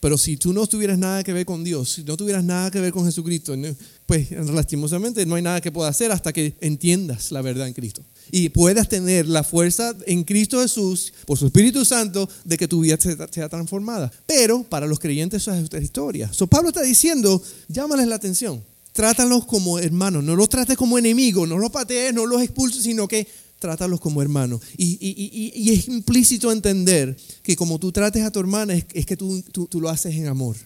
Pero 0.00 0.18
si 0.18 0.36
tú 0.36 0.52
no 0.52 0.66
tuvieras 0.66 0.98
nada 0.98 1.22
que 1.22 1.32
ver 1.32 1.46
con 1.46 1.62
Dios, 1.62 1.92
si 1.92 2.02
no 2.02 2.16
tuvieras 2.16 2.42
nada 2.42 2.70
que 2.70 2.80
ver 2.80 2.92
con 2.92 3.04
Jesucristo, 3.04 3.54
pues 4.06 4.32
lastimosamente 4.32 5.24
no 5.26 5.36
hay 5.36 5.42
nada 5.42 5.60
que 5.60 5.70
pueda 5.70 5.90
hacer 5.90 6.10
hasta 6.10 6.32
que 6.32 6.56
entiendas 6.60 7.30
la 7.30 7.40
verdad 7.40 7.68
en 7.68 7.74
Cristo. 7.74 8.02
Y 8.30 8.48
puedas 8.48 8.88
tener 8.88 9.26
la 9.26 9.44
fuerza 9.44 9.94
en 10.06 10.24
Cristo 10.24 10.60
Jesús, 10.60 11.12
por 11.26 11.38
su 11.38 11.46
Espíritu 11.46 11.84
Santo, 11.84 12.28
de 12.44 12.56
que 12.56 12.68
tu 12.68 12.80
vida 12.80 12.98
sea 12.98 13.48
transformada. 13.48 14.10
Pero 14.26 14.62
para 14.62 14.86
los 14.86 14.98
creyentes 14.98 15.42
eso 15.42 15.52
es 15.52 15.64
otra 15.64 15.80
historia. 15.80 16.32
So, 16.32 16.46
Pablo 16.46 16.68
está 16.68 16.82
diciendo, 16.82 17.42
llámales 17.68 18.06
la 18.06 18.14
atención. 18.14 18.62
Trátalos 18.92 19.46
como 19.46 19.78
hermanos, 19.78 20.22
no 20.22 20.36
los 20.36 20.48
trates 20.48 20.76
como 20.76 20.98
enemigos, 20.98 21.48
no 21.48 21.58
los 21.58 21.70
patees, 21.70 22.12
no 22.12 22.26
los 22.26 22.42
expulses, 22.42 22.82
sino 22.82 23.08
que 23.08 23.26
trátalos 23.62 24.00
como 24.00 24.20
hermanos. 24.20 24.60
Y, 24.76 25.70
es 25.72 25.88
implícito 25.88 26.52
entender 26.52 27.16
que 27.42 27.56
como 27.56 27.78
tú 27.78 27.92
trates 27.92 28.22
a 28.24 28.30
tu 28.30 28.40
hermana 28.40 28.74
es, 28.74 29.06
que 29.06 29.16
tú, 29.16 29.42
tú, 29.52 29.80
lo 29.80 29.88
haces 29.88 30.14
en 30.16 30.26
amor. 30.26 30.56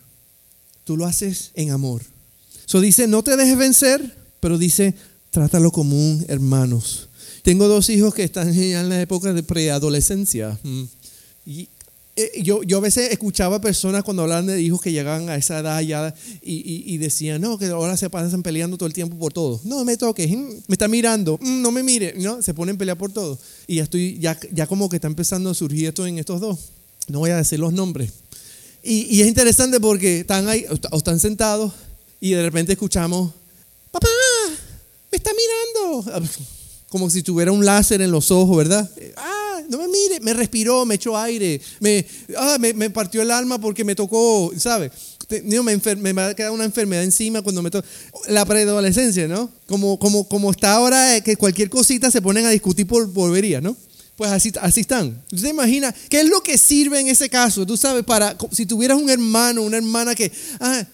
Tú 0.85 0.97
lo 0.97 1.05
haces 1.05 1.51
en 1.55 1.71
amor. 1.71 2.03
Eso 2.66 2.81
dice, 2.81 3.07
no 3.07 3.23
te 3.23 3.37
dejes 3.37 3.57
vencer, 3.57 4.16
pero 4.40 4.59
dice, 4.59 4.95
trátalo 5.31 5.71
como 5.71 5.97
un 5.97 6.25
hermanos. 6.29 7.06
Tengo 7.47 7.69
dos 7.69 7.91
hijos 7.91 8.13
que 8.13 8.25
están 8.25 8.53
en 8.53 8.89
la 8.89 9.01
época 9.01 9.33
de 9.33 9.41
preadolescencia. 9.45 10.59
Mm. 10.65 10.83
Y 11.47 11.69
eh, 12.17 12.43
yo, 12.43 12.65
yo 12.65 12.79
a 12.79 12.81
veces 12.81 13.13
escuchaba 13.13 13.61
personas 13.61 14.03
cuando 14.03 14.25
hablaban 14.25 14.47
de 14.47 14.61
hijos 14.61 14.83
que 14.83 14.91
llegaban 14.91 15.29
a 15.29 15.37
esa 15.37 15.61
edad 15.61 15.81
ya 15.81 16.13
y, 16.43 16.99
decían, 16.99 17.41
no, 17.41 17.57
que 17.57 17.67
ahora 17.67 17.97
se 17.97 18.11
pasan 18.11 18.43
peleando 18.43 18.77
todo 18.77 18.89
el 18.89 18.93
tiempo 18.93 19.17
por 19.17 19.33
todo. 19.33 19.61
No 19.63 19.85
me 19.85 19.97
toques, 19.97 20.29
mm, 20.29 20.49
me 20.67 20.75
está 20.75 20.89
mirando, 20.89 21.39
mm, 21.41 21.63
no 21.63 21.71
me 21.71 21.85
mire, 21.85 22.15
no, 22.17 22.43
se 22.43 22.53
ponen 22.53 22.75
a 22.75 22.79
pelear 22.79 22.99
por 22.99 23.13
todo. 23.13 23.39
Y 23.69 23.77
ya 23.77 23.85
estoy, 23.85 24.19
ya, 24.19 24.37
ya 24.51 24.67
como 24.67 24.89
que 24.89 24.97
está 24.97 25.07
empezando 25.07 25.51
a 25.51 25.55
surgir 25.55 25.87
esto 25.87 26.05
en 26.05 26.19
estos 26.19 26.41
dos. 26.41 26.59
No 27.07 27.21
voy 27.21 27.31
a 27.31 27.37
decir 27.37 27.61
los 27.61 27.73
nombres. 27.73 28.11
Y, 28.83 29.21
es 29.21 29.29
interesante 29.29 29.79
porque 29.79 30.19
están 30.19 30.49
ahí, 30.49 30.67
o 30.91 30.97
están 30.97 31.21
sentados 31.21 31.73
y 32.21 32.33
de 32.33 32.43
repente 32.43 32.73
escuchamos, 32.73 33.33
papá, 33.93 34.09
me 35.13 35.17
está 35.17 35.31
mirando. 35.31 36.27
Como 36.88 37.11
si 37.11 37.22
tuviera 37.22 37.53
un 37.53 37.64
láser 37.64 38.01
en 38.01 38.11
los 38.11 38.31
ojos, 38.31 38.57
¿verdad? 38.57 38.90
Ah, 39.16 39.61
no 39.68 39.79
me 39.79 39.88
mire, 39.88 40.20
me 40.20 40.33
respiró, 40.33 40.85
me 40.87 40.94
echó 40.96 41.16
aire, 41.16 41.61
ah, 42.37 42.57
me, 42.61 42.72
me, 42.75 42.90
partió 42.90 43.22
el 43.22 43.31
alma 43.31 43.61
porque 43.61 43.85
me 43.85 43.94
tocó, 43.94 44.53
¿sabe? 44.57 44.90
Me, 45.29 45.61
me, 45.96 46.12
va 46.12 46.53
una 46.53 46.64
enfermedad 46.64 47.03
encima 47.03 47.42
cuando 47.42 47.61
me 47.61 47.70
toca. 47.70 47.87
La 48.29 48.44
preadolescencia, 48.44 49.27
¿no? 49.27 49.51
Como, 49.66 49.99
como, 49.99 50.29
como 50.29 50.51
está 50.53 50.75
ahora, 50.75 51.16
eh, 51.16 51.22
que 51.22 51.37
cualquier 51.37 51.68
cosita 51.68 52.11
se 52.11 52.22
ponen 52.22 52.46
a 52.46 52.51
discutir 52.51 52.87
por 52.87 53.12
volvería, 53.12 53.61
¿no? 53.61 53.77
Pues 54.16 54.31
así, 54.31 54.53
así 54.61 54.81
están. 54.81 55.22
¿Usted 55.33 55.49
imagina 55.49 55.94
qué 56.09 56.20
es 56.20 56.29
lo 56.29 56.42
que 56.42 56.57
sirve 56.57 57.01
en 57.01 57.09
ese 57.09 57.29
caso? 57.29 57.66
Tú 57.66 57.77
sabes, 57.77 58.05
para 58.05 58.37
si 58.53 58.64
tuvieras 58.64 58.99
un 58.99 59.11
hermano, 59.11 59.62
una 59.62 59.77
hermana 59.77 60.14
que, 60.14 60.31
ah, 60.61 60.87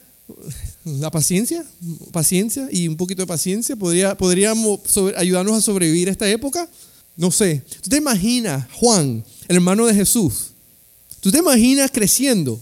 la 0.85 1.11
paciencia, 1.11 1.64
paciencia 2.11 2.68
y 2.71 2.88
un 2.88 2.97
poquito 2.97 3.23
de 3.23 3.27
paciencia 3.27 3.77
podría, 3.77 4.16
podríamos 4.16 4.81
ayudarnos 5.16 5.57
a 5.57 5.61
sobrevivir 5.61 6.09
a 6.09 6.12
esta 6.12 6.29
época. 6.29 6.68
No 7.16 7.31
sé. 7.31 7.62
¿Tú 7.83 7.90
te 7.90 7.99
imaginas 7.99 8.66
Juan, 8.73 9.25
el 9.49 9.57
hermano 9.57 9.87
de 9.87 9.95
Jesús? 9.95 10.53
¿Tú 11.21 11.31
te 11.31 11.38
imaginas 11.38 11.90
creciendo? 11.92 12.59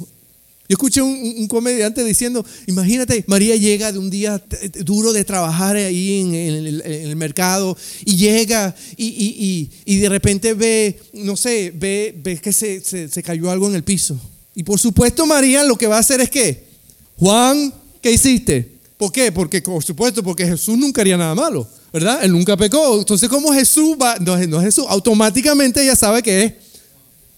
Yo 0.71 0.75
escuché 0.75 1.03
un, 1.03 1.49
comediante 1.49 2.05
diciendo, 2.05 2.47
imagínate, 2.69 3.25
María 3.27 3.57
llega 3.57 3.91
de 3.91 3.99
un 3.99 4.09
día 4.09 4.41
duro 4.85 5.13
de 5.13 5.25
trabajar 5.25 5.75
ahí 5.75 6.21
en, 6.21 6.33
el, 6.33 7.17
mercado 7.17 7.77
y 8.05 8.17
llega 8.17 8.77
y, 8.97 9.69
de 9.85 10.09
repente 10.09 10.55
ve, 10.55 11.01
no 11.13 11.37
sé, 11.37 11.73
ve, 11.75 12.15
ve 12.23 12.39
que 12.39 12.53
se, 12.53 12.81
se, 12.81 13.23
cayó 13.25 13.51
algo 13.51 13.69
en 13.69 13.75
el 13.75 13.83
piso. 13.83 14.17
Y 14.55 14.63
por 14.63 14.79
supuesto 14.79 15.27
María 15.27 15.65
lo 15.65 15.77
que 15.77 15.89
va 15.89 15.97
a 15.97 16.01
hacer 16.01 16.21
es 16.21 16.31
que, 16.31 16.69
Juan, 17.17 17.75
¿qué 18.01 18.13
hiciste? 18.13 18.81
¿Por 18.97 19.13
qué? 19.13 19.33
Porque 19.33 19.63
por 19.63 19.83
supuesto, 19.83 20.23
porque 20.23 20.47
Jesús 20.47 20.77
nunca 20.77 21.01
haría 21.01 21.17
nada 21.17 21.35
malo. 21.35 21.67
¿verdad? 21.93 22.23
Él 22.23 22.33
nunca 22.33 22.57
pecó. 22.57 22.99
Entonces, 22.99 23.29
como 23.29 23.53
Jesús 23.53 23.97
va, 24.01 24.17
no, 24.19 24.37
es 24.37 24.65
Jesús, 24.65 24.85
automáticamente 24.89 25.83
ella 25.83 25.97
sabe 25.97 26.23
que 26.23 26.45
es 26.45 26.53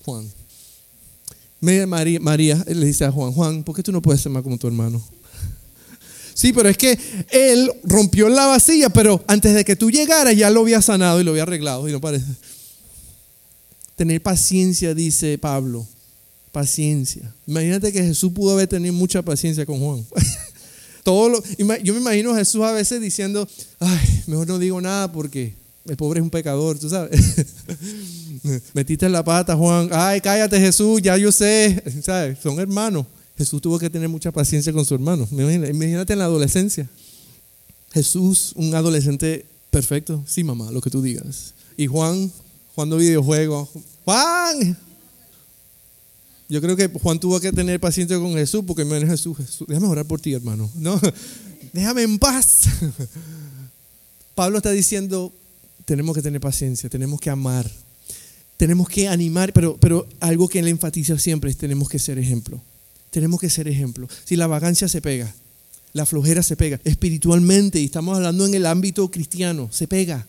Juan. 0.05 0.31
María, 1.61 2.65
le 2.67 2.87
dice 2.87 3.05
a 3.05 3.13
Juan, 3.13 3.33
Juan, 3.33 3.63
¿por 3.63 3.77
qué 3.77 3.83
tú 3.83 3.93
no 3.93 4.03
puedes 4.03 4.21
ser 4.21 4.33
más 4.33 4.43
como 4.43 4.59
tu 4.59 4.67
hermano? 4.67 5.03
Sí, 6.35 6.51
pero 6.55 6.71
es 6.71 6.79
que 6.79 6.99
él 7.29 7.71
rompió 7.85 8.31
la 8.31 8.47
vasilla, 8.47 8.89
pero 8.89 9.23
antes 9.27 9.55
de 9.55 9.67
que 9.67 9.77
tú 9.77 9.91
llegaras 9.91 10.35
ya 10.35 10.49
lo 10.49 10.61
había 10.61 10.81
sanado 10.81 11.21
y 11.21 11.25
lo 11.25 11.33
había 11.33 11.43
arreglado. 11.43 11.87
Y 11.87 11.93
no 11.93 12.01
parece. 12.01 12.25
Tener 13.97 14.21
paciencia, 14.23 14.95
dice 14.95 15.37
Pablo. 15.37 15.87
Paciencia. 16.51 17.35
Imagínate 17.47 17.93
que 17.93 18.03
Jesús 18.03 18.33
pudo 18.33 18.55
haber 18.55 18.67
tenido 18.67 18.95
mucha 18.95 19.21
paciencia 19.21 19.67
con 19.67 19.79
Juan. 19.79 20.07
Todo 21.03 21.43
yo 21.57 21.95
me 21.95 22.01
imagino 22.01 22.33
a 22.33 22.37
Jesús 22.37 22.63
a 22.63 22.73
veces 22.73 23.01
diciendo, 23.01 23.49
ay, 23.81 24.23
mejor 24.27 24.47
no 24.47 24.59
digo 24.59 24.81
nada 24.81 25.11
porque 25.11 25.55
el 25.85 25.97
pobre 25.97 26.21
es 26.21 26.23
un 26.23 26.31
pecador, 26.31 26.79
tú 26.79 26.89
sabes. 26.89 27.21
Metiste 28.75 29.07
en 29.07 29.13
la 29.13 29.25
pata, 29.25 29.57
Juan. 29.57 29.89
Ay, 29.91 30.21
cállate 30.21 30.59
Jesús, 30.61 31.03
ya 31.03 31.17
yo 31.17 31.33
sé. 31.33 31.83
¿Sabes? 32.03 32.39
Son 32.41 32.59
hermanos. 32.61 33.07
Jesús 33.37 33.61
tuvo 33.61 33.79
que 33.79 33.91
tener 33.91 34.09
mucha 34.09 34.31
paciencia 34.31 34.73
con 34.73 34.85
su 34.85 34.95
hermano. 34.95 35.27
Imagínate 35.31 36.13
en 36.13 36.19
la 36.21 36.27
adolescencia. 36.27 36.89
Jesús, 37.93 38.53
un 38.55 38.75
adolescente 38.75 39.45
perfecto. 39.71 40.23
Sí, 40.27 40.45
mamá, 40.45 40.71
lo 40.71 40.81
que 40.81 40.91
tú 40.91 41.03
digas. 41.03 41.55
Y 41.77 41.87
Juan, 41.87 42.31
jugando 42.75 42.97
videojuegos. 42.97 43.69
Juan, 44.05 44.79
yo 46.53 46.61
creo 46.61 46.77
que 46.77 46.87
Juan 46.87 47.19
tuvo 47.19 47.41
que 47.41 47.51
tener 47.51 47.81
paciencia 47.81 48.19
con 48.19 48.35
Jesús 48.35 48.63
porque 48.67 48.85
me 48.85 49.01
Jesús, 49.07 49.39
Jesús, 49.39 49.67
déjame 49.67 49.87
orar 49.87 50.05
por 50.05 50.21
ti, 50.21 50.35
hermano. 50.35 50.71
No, 50.75 51.01
déjame 51.73 52.03
en 52.03 52.19
paz. 52.19 52.65
Pablo 54.35 54.59
está 54.59 54.71
diciendo, 54.71 55.33
tenemos 55.87 56.15
que 56.15 56.21
tener 56.21 56.43
paciencia, 56.43 56.91
tenemos 56.91 57.21
que 57.21 57.31
amar, 57.31 57.71
tenemos 58.59 58.87
que 58.87 59.09
animar, 59.09 59.55
pero, 59.55 59.79
pero 59.79 60.07
algo 60.21 60.47
que 60.47 60.59
él 60.59 60.69
enfatiza 60.69 61.19
siempre 61.19 61.51
es 61.51 61.57
tenemos 61.57 61.89
que 61.89 61.99
ser 61.99 62.19
ejemplo. 62.19 62.61
Tenemos 63.09 63.41
que 63.41 63.49
ser 63.49 63.67
ejemplo. 63.67 64.07
Si 64.27 64.37
la 64.37 64.47
vagancia 64.47 64.89
se 64.89 65.01
pega, 65.01 65.35
la 65.95 66.05
flojera 66.05 66.43
se 66.43 66.57
pega, 66.57 66.79
espiritualmente, 66.85 67.81
y 67.81 67.87
estamos 67.87 68.15
hablando 68.15 68.45
en 68.45 68.53
el 68.53 68.67
ámbito 68.67 69.11
cristiano, 69.11 69.71
se 69.73 69.89
pega. 69.89 70.27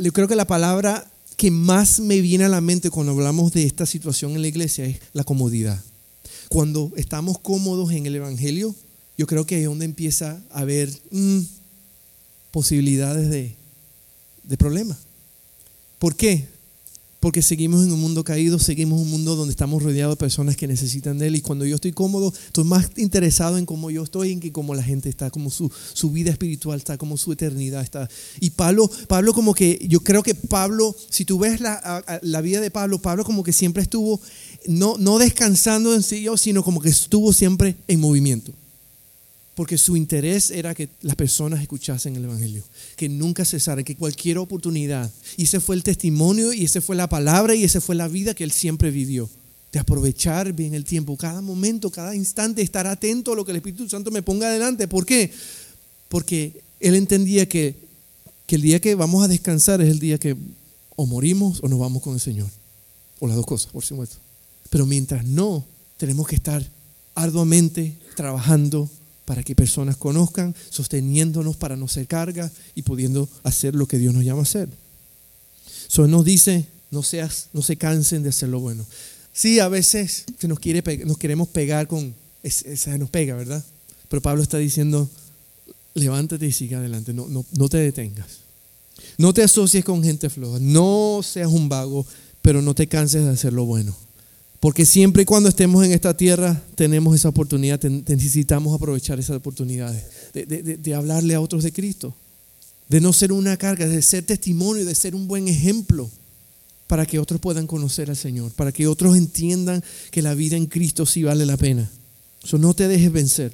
yo 0.00 0.12
creo 0.12 0.26
que 0.26 0.34
la 0.34 0.48
palabra 0.48 1.08
que 1.38 1.52
más 1.52 2.00
me 2.00 2.20
viene 2.20 2.44
a 2.44 2.48
la 2.48 2.60
mente 2.60 2.90
cuando 2.90 3.12
hablamos 3.12 3.52
de 3.52 3.62
esta 3.62 3.86
situación 3.86 4.32
en 4.32 4.42
la 4.42 4.48
iglesia 4.48 4.84
es 4.84 4.98
la 5.12 5.22
comodidad. 5.22 5.80
Cuando 6.48 6.92
estamos 6.96 7.38
cómodos 7.38 7.92
en 7.92 8.06
el 8.06 8.16
Evangelio, 8.16 8.74
yo 9.16 9.28
creo 9.28 9.46
que 9.46 9.60
es 9.60 9.64
donde 9.64 9.84
empieza 9.84 10.42
a 10.50 10.60
haber 10.62 10.90
mm, 11.12 11.42
posibilidades 12.50 13.30
de, 13.30 13.54
de 14.42 14.56
problemas. 14.56 14.98
¿Por 16.00 16.16
qué? 16.16 16.48
Porque 17.20 17.42
seguimos 17.42 17.84
en 17.84 17.92
un 17.92 18.00
mundo 18.00 18.22
caído, 18.22 18.58
seguimos 18.58 19.00
un 19.00 19.10
mundo 19.10 19.34
donde 19.34 19.50
estamos 19.50 19.82
rodeados 19.82 20.14
de 20.14 20.20
personas 20.20 20.56
que 20.56 20.68
necesitan 20.68 21.18
de 21.18 21.26
Él. 21.26 21.36
Y 21.36 21.40
cuando 21.40 21.64
yo 21.64 21.74
estoy 21.74 21.92
cómodo, 21.92 22.32
estoy 22.46 22.64
más 22.64 22.90
interesado 22.96 23.58
en 23.58 23.66
cómo 23.66 23.90
yo 23.90 24.04
estoy, 24.04 24.32
en 24.32 24.40
que 24.40 24.52
cómo 24.52 24.74
la 24.74 24.82
gente 24.82 25.08
está, 25.08 25.30
cómo 25.30 25.50
su, 25.50 25.70
su 25.92 26.12
vida 26.12 26.30
espiritual 26.30 26.78
está, 26.78 26.96
cómo 26.96 27.16
su 27.16 27.32
eternidad 27.32 27.82
está. 27.82 28.08
Y 28.40 28.50
Pablo, 28.50 28.88
Pablo 29.08 29.34
como 29.34 29.52
que, 29.52 29.84
yo 29.88 30.00
creo 30.00 30.22
que 30.22 30.34
Pablo, 30.34 30.94
si 31.10 31.24
tú 31.24 31.40
ves 31.40 31.60
la, 31.60 32.20
la 32.22 32.40
vida 32.40 32.60
de 32.60 32.70
Pablo, 32.70 33.00
Pablo 33.00 33.24
como 33.24 33.42
que 33.42 33.52
siempre 33.52 33.82
estuvo 33.82 34.20
no, 34.66 34.96
no 34.98 35.18
descansando 35.18 35.94
en 35.94 36.02
sí, 36.02 36.26
sino 36.36 36.62
como 36.62 36.80
que 36.80 36.88
estuvo 36.88 37.32
siempre 37.32 37.76
en 37.88 38.00
movimiento 38.00 38.52
porque 39.58 39.76
su 39.76 39.96
interés 39.96 40.52
era 40.52 40.72
que 40.72 40.88
las 41.02 41.16
personas 41.16 41.60
escuchasen 41.60 42.14
el 42.14 42.22
Evangelio, 42.22 42.62
que 42.94 43.08
nunca 43.08 43.44
cesara, 43.44 43.82
que 43.82 43.96
cualquier 43.96 44.38
oportunidad. 44.38 45.10
Y 45.36 45.42
ese 45.42 45.58
fue 45.58 45.74
el 45.74 45.82
testimonio 45.82 46.52
y 46.52 46.62
esa 46.62 46.80
fue 46.80 46.94
la 46.94 47.08
palabra 47.08 47.56
y 47.56 47.64
esa 47.64 47.80
fue 47.80 47.96
la 47.96 48.06
vida 48.06 48.34
que 48.34 48.44
él 48.44 48.52
siempre 48.52 48.92
vivió. 48.92 49.28
De 49.72 49.80
aprovechar 49.80 50.52
bien 50.52 50.74
el 50.74 50.84
tiempo, 50.84 51.16
cada 51.16 51.40
momento, 51.40 51.90
cada 51.90 52.14
instante, 52.14 52.62
estar 52.62 52.86
atento 52.86 53.32
a 53.32 53.34
lo 53.34 53.44
que 53.44 53.50
el 53.50 53.56
Espíritu 53.56 53.88
Santo 53.88 54.12
me 54.12 54.22
ponga 54.22 54.46
adelante. 54.46 54.86
¿Por 54.86 55.04
qué? 55.04 55.32
Porque 56.08 56.62
él 56.78 56.94
entendía 56.94 57.48
que, 57.48 57.74
que 58.46 58.54
el 58.54 58.62
día 58.62 58.80
que 58.80 58.94
vamos 58.94 59.24
a 59.24 59.26
descansar 59.26 59.80
es 59.80 59.88
el 59.88 59.98
día 59.98 60.18
que 60.18 60.36
o 60.94 61.04
morimos 61.04 61.58
o 61.64 61.68
nos 61.68 61.80
vamos 61.80 62.00
con 62.00 62.14
el 62.14 62.20
Señor. 62.20 62.48
O 63.18 63.26
las 63.26 63.34
dos 63.34 63.46
cosas, 63.46 63.72
por 63.72 63.84
supuesto. 63.84 64.18
Pero 64.70 64.86
mientras 64.86 65.24
no, 65.24 65.66
tenemos 65.96 66.28
que 66.28 66.36
estar 66.36 66.64
arduamente 67.16 67.96
trabajando 68.14 68.88
para 69.28 69.42
que 69.42 69.54
personas 69.54 69.98
conozcan, 69.98 70.54
sosteniéndonos 70.70 71.54
para 71.58 71.76
no 71.76 71.86
ser 71.86 72.06
carga 72.06 72.50
y 72.74 72.80
pudiendo 72.80 73.28
hacer 73.42 73.74
lo 73.74 73.86
que 73.86 73.98
Dios 73.98 74.14
nos 74.14 74.24
llama 74.24 74.40
a 74.40 74.44
hacer. 74.44 74.70
So, 75.86 76.08
nos 76.08 76.24
dice, 76.24 76.64
no, 76.90 77.02
seas, 77.02 77.50
no 77.52 77.60
se 77.60 77.76
cansen 77.76 78.22
de 78.22 78.30
hacer 78.30 78.48
lo 78.48 78.58
bueno. 78.58 78.86
Sí, 79.34 79.58
a 79.58 79.68
veces 79.68 80.24
se 80.38 80.48
nos, 80.48 80.58
quiere, 80.58 80.82
nos 81.04 81.18
queremos 81.18 81.46
pegar 81.48 81.88
con, 81.88 82.14
esa 82.42 82.96
nos 82.96 83.10
pega, 83.10 83.34
¿verdad? 83.34 83.62
Pero 84.08 84.22
Pablo 84.22 84.42
está 84.42 84.56
diciendo, 84.56 85.10
levántate 85.92 86.46
y 86.46 86.52
sigue 86.52 86.76
adelante, 86.76 87.12
no, 87.12 87.28
no, 87.28 87.44
no 87.52 87.68
te 87.68 87.76
detengas. 87.76 88.38
No 89.18 89.34
te 89.34 89.42
asocies 89.42 89.84
con 89.84 90.02
gente 90.02 90.30
floja, 90.30 90.58
no 90.58 91.20
seas 91.22 91.52
un 91.52 91.68
vago, 91.68 92.06
pero 92.40 92.62
no 92.62 92.74
te 92.74 92.86
canses 92.86 93.26
de 93.26 93.30
hacer 93.30 93.52
lo 93.52 93.66
bueno. 93.66 93.94
Porque 94.60 94.84
siempre 94.84 95.22
y 95.22 95.26
cuando 95.26 95.48
estemos 95.48 95.84
en 95.84 95.92
esta 95.92 96.16
tierra 96.16 96.60
tenemos 96.74 97.14
esa 97.14 97.28
oportunidad, 97.28 97.80
necesitamos 97.82 98.74
aprovechar 98.74 99.18
esas 99.20 99.36
oportunidades 99.36 100.04
de, 100.32 100.44
de, 100.46 100.94
hablarle 100.94 101.34
a 101.34 101.40
otros 101.40 101.62
de 101.62 101.72
Cristo, 101.72 102.14
de 102.88 103.00
no 103.00 103.12
ser 103.12 103.32
una 103.32 103.56
carga, 103.56 103.86
de 103.86 104.02
ser 104.02 104.24
testimonio, 104.24 104.84
de 104.84 104.94
ser 104.94 105.14
un 105.14 105.28
buen 105.28 105.46
ejemplo 105.46 106.10
para 106.88 107.06
que 107.06 107.18
otros 107.18 107.40
puedan 107.40 107.66
conocer 107.66 108.10
al 108.10 108.16
Señor, 108.16 108.50
para 108.52 108.72
que 108.72 108.88
otros 108.88 109.16
entiendan 109.16 109.84
que 110.10 110.22
la 110.22 110.34
vida 110.34 110.56
en 110.56 110.66
Cristo 110.66 111.06
sí 111.06 111.22
vale 111.22 111.46
la 111.46 111.56
pena. 111.56 111.88
Eso 112.42 112.58
no 112.58 112.74
te 112.74 112.88
dejes 112.88 113.12
vencer. 113.12 113.52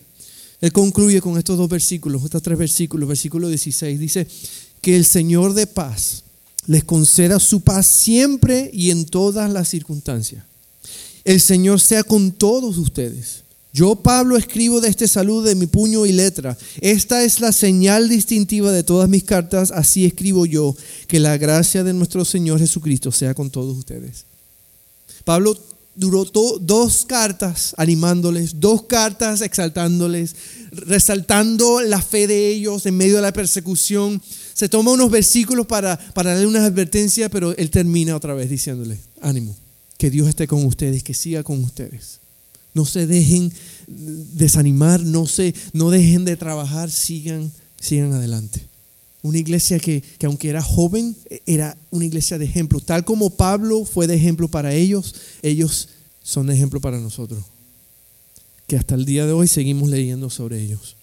Él 0.61 0.73
concluye 0.73 1.21
con 1.21 1.37
estos 1.37 1.59
dos 1.59 1.69
versículos, 1.69 2.25
estos 2.25 2.43
tres 2.43 2.57
versículos. 2.57 3.09
Versículo 3.09 3.49
16 3.49 3.99
dice, 3.99 4.27
que 4.81 4.97
el 4.97 5.05
Señor 5.05 5.55
de 5.55 5.67
paz 5.67 6.25
les 6.67 6.85
conceda 6.85 7.39
su 7.41 7.63
paz 7.63 7.87
siempre 7.87 8.71
y 8.73 8.91
en 8.91 9.07
todas 9.07 9.51
las 9.51 9.69
circunstancias. 9.69 10.45
El 11.25 11.41
Señor 11.41 11.81
sea 11.81 12.05
con 12.05 12.33
todos 12.33 12.77
ustedes. 12.79 13.45
Yo, 13.73 13.97
Pablo, 13.97 14.37
escribo 14.37 14.81
de 14.81 14.89
este 14.89 15.09
saludo 15.09 15.43
de 15.43 15.57
mi 15.57 15.67
puño 15.67 16.07
y 16.07 16.13
letra. 16.13 16.57
Esta 16.81 17.25
es 17.25 17.41
la 17.41 17.51
señal 17.51 18.09
distintiva 18.09 18.71
de 18.71 18.85
todas 18.85 19.09
mis 19.09 19.25
cartas. 19.25 19.73
Así 19.73 20.05
escribo 20.05 20.47
yo. 20.47 20.77
Que 21.09 21.19
la 21.19 21.37
gracia 21.39 21.83
de 21.83 21.93
nuestro 21.93 22.25
Señor 22.25 22.61
Jesucristo 22.61 23.11
sea 23.11 23.35
con 23.35 23.51
todos 23.51 23.77
ustedes. 23.77 24.27
Pablo 25.25 25.59
duró 25.97 26.25
dos 26.25 27.05
cartas 27.05 27.75
animándoles, 27.77 28.61
dos 28.61 28.85
cartas 28.85 29.41
exaltándoles, 29.41 30.37
resaltando 30.71 31.81
la 31.81 32.01
fe 32.01 32.29
de 32.29 32.51
ellos 32.51 32.87
en 32.87 32.97
medio 32.97 33.17
de 33.17 33.23
la 33.23 33.33
persecución. 33.33 34.23
Se 34.53 34.69
toma 34.69 34.93
unos 34.93 35.11
versículos 35.11 35.67
para, 35.67 35.99
para 36.15 36.31
darle 36.31 36.47
una 36.47 36.65
advertencia, 36.65 37.29
pero 37.29 37.57
él 37.57 37.71
termina 37.71 38.15
otra 38.15 38.35
vez 38.35 38.51
diciéndole, 38.51 39.01
ánimo, 39.21 39.57
que 40.05 40.11
Dios 40.11 40.29
esté 40.29 40.47
con 40.47 40.67
ustedes, 40.67 41.03
que 41.03 41.15
siga 41.15 41.43
con 41.43 41.65
ustedes. 41.65 42.21
No 42.75 42.85
se 42.85 43.07
dejen 43.07 43.51
desanimar, 43.87 45.01
no, 45.01 45.25
se, 45.25 45.55
no 45.73 45.89
dejen 45.89 46.27
de 46.27 46.37
trabajar, 46.37 46.91
sigan, 46.91 47.51
sigan 47.81 48.13
adelante. 48.13 48.61
Una 49.23 49.39
iglesia 49.39 49.79
que, 49.79 50.03
que, 50.03 50.27
aunque 50.27 50.51
era 50.51 50.61
joven, 50.61 51.17
era 51.47 51.79
una 51.91 52.05
iglesia 52.05 52.37
de 52.37 52.45
ejemplo. 52.45 52.81
Tal 52.81 53.07
como 53.07 53.31
Pablo 53.31 53.87
fue 53.87 54.07
de 54.07 54.15
ejemplo 54.15 54.47
para 54.47 54.75
ellos, 54.75 55.15
ellos 55.41 55.89
son 56.23 56.49
de 56.49 56.55
ejemplo 56.55 56.83
para 56.83 57.01
nosotros. 57.01 57.43
Que 58.67 58.77
hasta 58.77 58.97
el 58.97 59.07
día 59.07 59.25
de 59.25 59.33
hoy 59.33 59.49
seguimos 59.49 59.89
leyendo 59.89 60.29
sobre 60.29 60.61
ellos. 60.63 60.97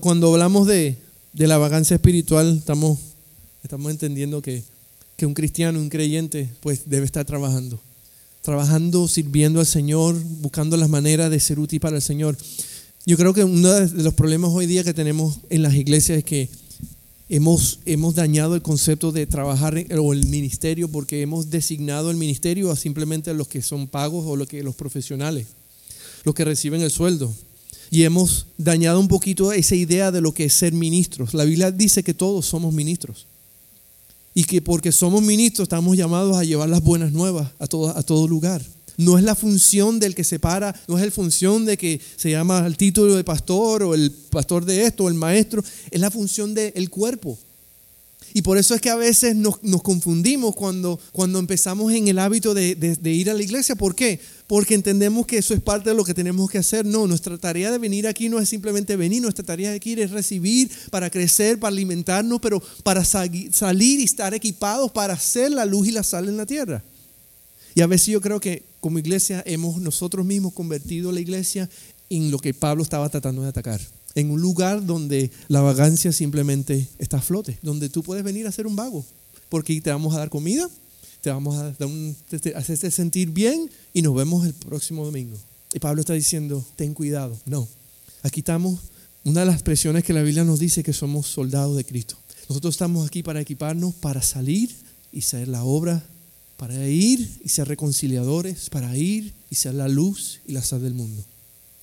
Cuando 0.00 0.32
hablamos 0.32 0.66
de, 0.66 0.98
de 1.32 1.46
la 1.46 1.58
vagancia 1.58 1.94
espiritual, 1.94 2.58
estamos, 2.58 2.98
estamos 3.62 3.92
entendiendo 3.92 4.42
que 4.42 4.64
que 5.18 5.26
un 5.26 5.34
cristiano, 5.34 5.80
un 5.80 5.88
creyente, 5.88 6.48
pues 6.60 6.82
debe 6.86 7.04
estar 7.04 7.26
trabajando. 7.26 7.80
Trabajando, 8.40 9.08
sirviendo 9.08 9.58
al 9.58 9.66
Señor, 9.66 10.14
buscando 10.40 10.76
las 10.76 10.88
maneras 10.88 11.28
de 11.28 11.40
ser 11.40 11.58
útil 11.58 11.80
para 11.80 11.96
el 11.96 12.02
Señor. 12.02 12.38
Yo 13.04 13.16
creo 13.16 13.34
que 13.34 13.42
uno 13.42 13.68
de 13.68 14.04
los 14.04 14.14
problemas 14.14 14.52
hoy 14.54 14.66
día 14.66 14.84
que 14.84 14.94
tenemos 14.94 15.40
en 15.50 15.64
las 15.64 15.74
iglesias 15.74 16.18
es 16.18 16.24
que 16.24 16.48
hemos, 17.28 17.80
hemos 17.84 18.14
dañado 18.14 18.54
el 18.54 18.62
concepto 18.62 19.10
de 19.10 19.26
trabajar 19.26 19.84
o 19.98 20.12
el 20.12 20.24
ministerio 20.28 20.88
porque 20.88 21.20
hemos 21.20 21.50
designado 21.50 22.12
el 22.12 22.16
ministerio 22.16 22.70
a 22.70 22.76
simplemente 22.76 23.30
a 23.30 23.34
los 23.34 23.48
que 23.48 23.60
son 23.60 23.88
pagos 23.88 24.24
o 24.24 24.36
los, 24.36 24.46
que, 24.46 24.62
los 24.62 24.76
profesionales, 24.76 25.48
los 26.22 26.32
que 26.36 26.44
reciben 26.44 26.80
el 26.80 26.92
sueldo. 26.92 27.34
Y 27.90 28.04
hemos 28.04 28.46
dañado 28.56 29.00
un 29.00 29.08
poquito 29.08 29.52
esa 29.52 29.74
idea 29.74 30.12
de 30.12 30.20
lo 30.20 30.32
que 30.32 30.44
es 30.44 30.52
ser 30.52 30.72
ministros. 30.72 31.34
La 31.34 31.42
Biblia 31.42 31.72
dice 31.72 32.04
que 32.04 32.14
todos 32.14 32.46
somos 32.46 32.72
ministros 32.72 33.26
y 34.38 34.44
que 34.44 34.62
porque 34.62 34.92
somos 34.92 35.20
ministros 35.20 35.64
estamos 35.64 35.96
llamados 35.96 36.36
a 36.36 36.44
llevar 36.44 36.68
las 36.68 36.80
buenas 36.80 37.10
nuevas 37.10 37.50
a 37.58 37.66
todo, 37.66 37.88
a 37.88 38.04
todo 38.04 38.28
lugar. 38.28 38.62
No 38.96 39.18
es 39.18 39.24
la 39.24 39.34
función 39.34 39.98
del 39.98 40.14
que 40.14 40.22
se 40.22 40.38
para, 40.38 40.80
no 40.86 40.96
es 40.96 41.04
la 41.04 41.10
función 41.10 41.64
de 41.64 41.76
que 41.76 42.00
se 42.14 42.30
llama 42.30 42.64
el 42.64 42.76
título 42.76 43.16
de 43.16 43.24
pastor 43.24 43.82
o 43.82 43.94
el 43.94 44.12
pastor 44.12 44.64
de 44.64 44.84
esto 44.84 45.02
o 45.02 45.08
el 45.08 45.14
maestro, 45.14 45.64
es 45.90 46.00
la 46.00 46.12
función 46.12 46.54
del 46.54 46.88
cuerpo. 46.88 47.36
Y 48.34 48.42
por 48.42 48.58
eso 48.58 48.74
es 48.74 48.80
que 48.80 48.90
a 48.90 48.96
veces 48.96 49.34
nos, 49.34 49.58
confundimos 49.82 50.54
cuando, 50.54 51.00
cuando 51.12 51.38
empezamos 51.38 51.92
en 51.92 52.08
el 52.08 52.18
hábito 52.18 52.54
de, 52.54 52.74
de, 52.74 53.12
ir 53.12 53.30
a 53.30 53.34
la 53.34 53.42
iglesia. 53.42 53.74
¿Por 53.74 53.94
qué? 53.94 54.20
Porque 54.46 54.74
entendemos 54.74 55.26
que 55.26 55.38
eso 55.38 55.54
es 55.54 55.60
parte 55.60 55.90
de 55.90 55.96
lo 55.96 56.04
que 56.04 56.14
tenemos 56.14 56.50
que 56.50 56.58
hacer. 56.58 56.84
No, 56.84 57.06
nuestra 57.06 57.38
tarea 57.38 57.70
de 57.70 57.78
venir 57.78 58.06
aquí 58.06 58.28
no 58.28 58.38
es 58.38 58.48
simplemente 58.48 58.96
venir, 58.96 59.22
nuestra 59.22 59.44
tarea 59.44 59.70
de 59.70 59.76
aquí 59.76 59.92
es 60.00 60.10
recibir, 60.10 60.70
para 60.90 61.10
crecer, 61.10 61.58
para 61.58 61.72
alimentarnos, 61.72 62.40
pero 62.40 62.62
para 62.82 63.04
salir 63.04 64.00
y 64.00 64.04
estar 64.04 64.34
equipados 64.34 64.90
para 64.92 65.14
hacer 65.14 65.50
la 65.50 65.64
luz 65.64 65.88
y 65.88 65.92
la 65.92 66.02
sal 66.02 66.28
en 66.28 66.36
la 66.36 66.46
tierra. 66.46 66.82
Y 67.74 67.80
a 67.80 67.86
veces 67.86 68.08
yo 68.08 68.20
creo 68.20 68.40
que 68.40 68.64
como 68.80 68.98
iglesia 68.98 69.42
hemos 69.46 69.80
nosotros 69.80 70.24
mismos 70.24 70.52
convertido 70.52 71.12
la 71.12 71.20
iglesia 71.20 71.68
en 72.10 72.30
lo 72.30 72.38
que 72.38 72.54
Pablo 72.54 72.82
estaba 72.82 73.08
tratando 73.08 73.42
de 73.42 73.48
atacar 73.48 73.80
en 74.14 74.30
un 74.30 74.40
lugar 74.40 74.84
donde 74.84 75.30
la 75.48 75.60
vagancia 75.60 76.12
simplemente 76.12 76.88
está 76.98 77.18
a 77.18 77.22
flote, 77.22 77.58
donde 77.62 77.88
tú 77.88 78.02
puedes 78.02 78.24
venir 78.24 78.46
a 78.46 78.52
ser 78.52 78.66
un 78.66 78.76
vago, 78.76 79.04
porque 79.48 79.80
te 79.80 79.90
vamos 79.90 80.14
a 80.14 80.18
dar 80.18 80.30
comida, 80.30 80.68
te 81.20 81.30
vamos 81.30 81.56
a 81.56 81.74
hacerte 82.56 82.90
sentir 82.90 83.30
bien 83.30 83.70
y 83.92 84.02
nos 84.02 84.14
vemos 84.14 84.46
el 84.46 84.54
próximo 84.54 85.04
domingo. 85.04 85.36
Y 85.74 85.78
Pablo 85.78 86.00
está 86.00 86.14
diciendo, 86.14 86.64
ten 86.76 86.94
cuidado. 86.94 87.38
No, 87.44 87.68
aquí 88.22 88.40
estamos, 88.40 88.80
una 89.24 89.40
de 89.40 89.46
las 89.46 89.56
expresiones 89.56 90.04
que 90.04 90.12
la 90.12 90.22
Biblia 90.22 90.44
nos 90.44 90.58
dice 90.58 90.82
que 90.82 90.92
somos 90.92 91.26
soldados 91.26 91.76
de 91.76 91.84
Cristo. 91.84 92.16
Nosotros 92.48 92.74
estamos 92.74 93.06
aquí 93.06 93.22
para 93.22 93.40
equiparnos, 93.40 93.94
para 93.94 94.22
salir 94.22 94.74
y 95.12 95.20
ser 95.20 95.48
la 95.48 95.64
obra, 95.64 96.02
para 96.56 96.88
ir 96.88 97.40
y 97.44 97.50
ser 97.50 97.68
reconciliadores, 97.68 98.70
para 98.70 98.96
ir 98.96 99.34
y 99.50 99.56
ser 99.56 99.74
la 99.74 99.88
luz 99.88 100.40
y 100.46 100.52
la 100.52 100.62
sal 100.62 100.82
del 100.82 100.94
mundo 100.94 101.24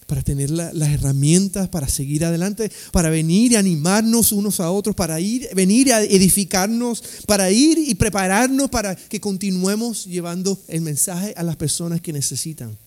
para 0.05 0.21
tener 0.21 0.51
las 0.51 0.89
herramientas 0.89 1.67
para 1.69 1.87
seguir 1.87 2.25
adelante, 2.25 2.71
para 2.91 3.09
venir 3.09 3.53
y 3.53 3.55
animarnos 3.55 4.31
unos 4.31 4.59
a 4.59 4.69
otros, 4.69 4.95
para 4.95 5.19
ir, 5.19 5.49
venir 5.55 5.91
a 5.91 6.03
edificarnos, 6.03 7.03
para 7.25 7.49
ir 7.51 7.79
y 7.79 7.95
prepararnos 7.95 8.69
para 8.69 8.95
que 8.95 9.19
continuemos 9.19 10.05
llevando 10.05 10.59
el 10.67 10.81
mensaje 10.81 11.33
a 11.35 11.43
las 11.43 11.55
personas 11.55 12.01
que 12.01 12.13
necesitan. 12.13 12.77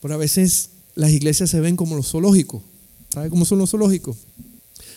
Por 0.00 0.12
a 0.12 0.16
veces 0.16 0.70
las 0.96 1.12
iglesias 1.12 1.50
se 1.50 1.60
ven 1.60 1.76
como 1.76 1.94
los 1.94 2.08
zoológicos. 2.08 2.62
¿Sabe 3.14 3.30
cómo 3.30 3.44
son 3.44 3.58
los 3.58 3.70
zoológicos? 3.70 4.16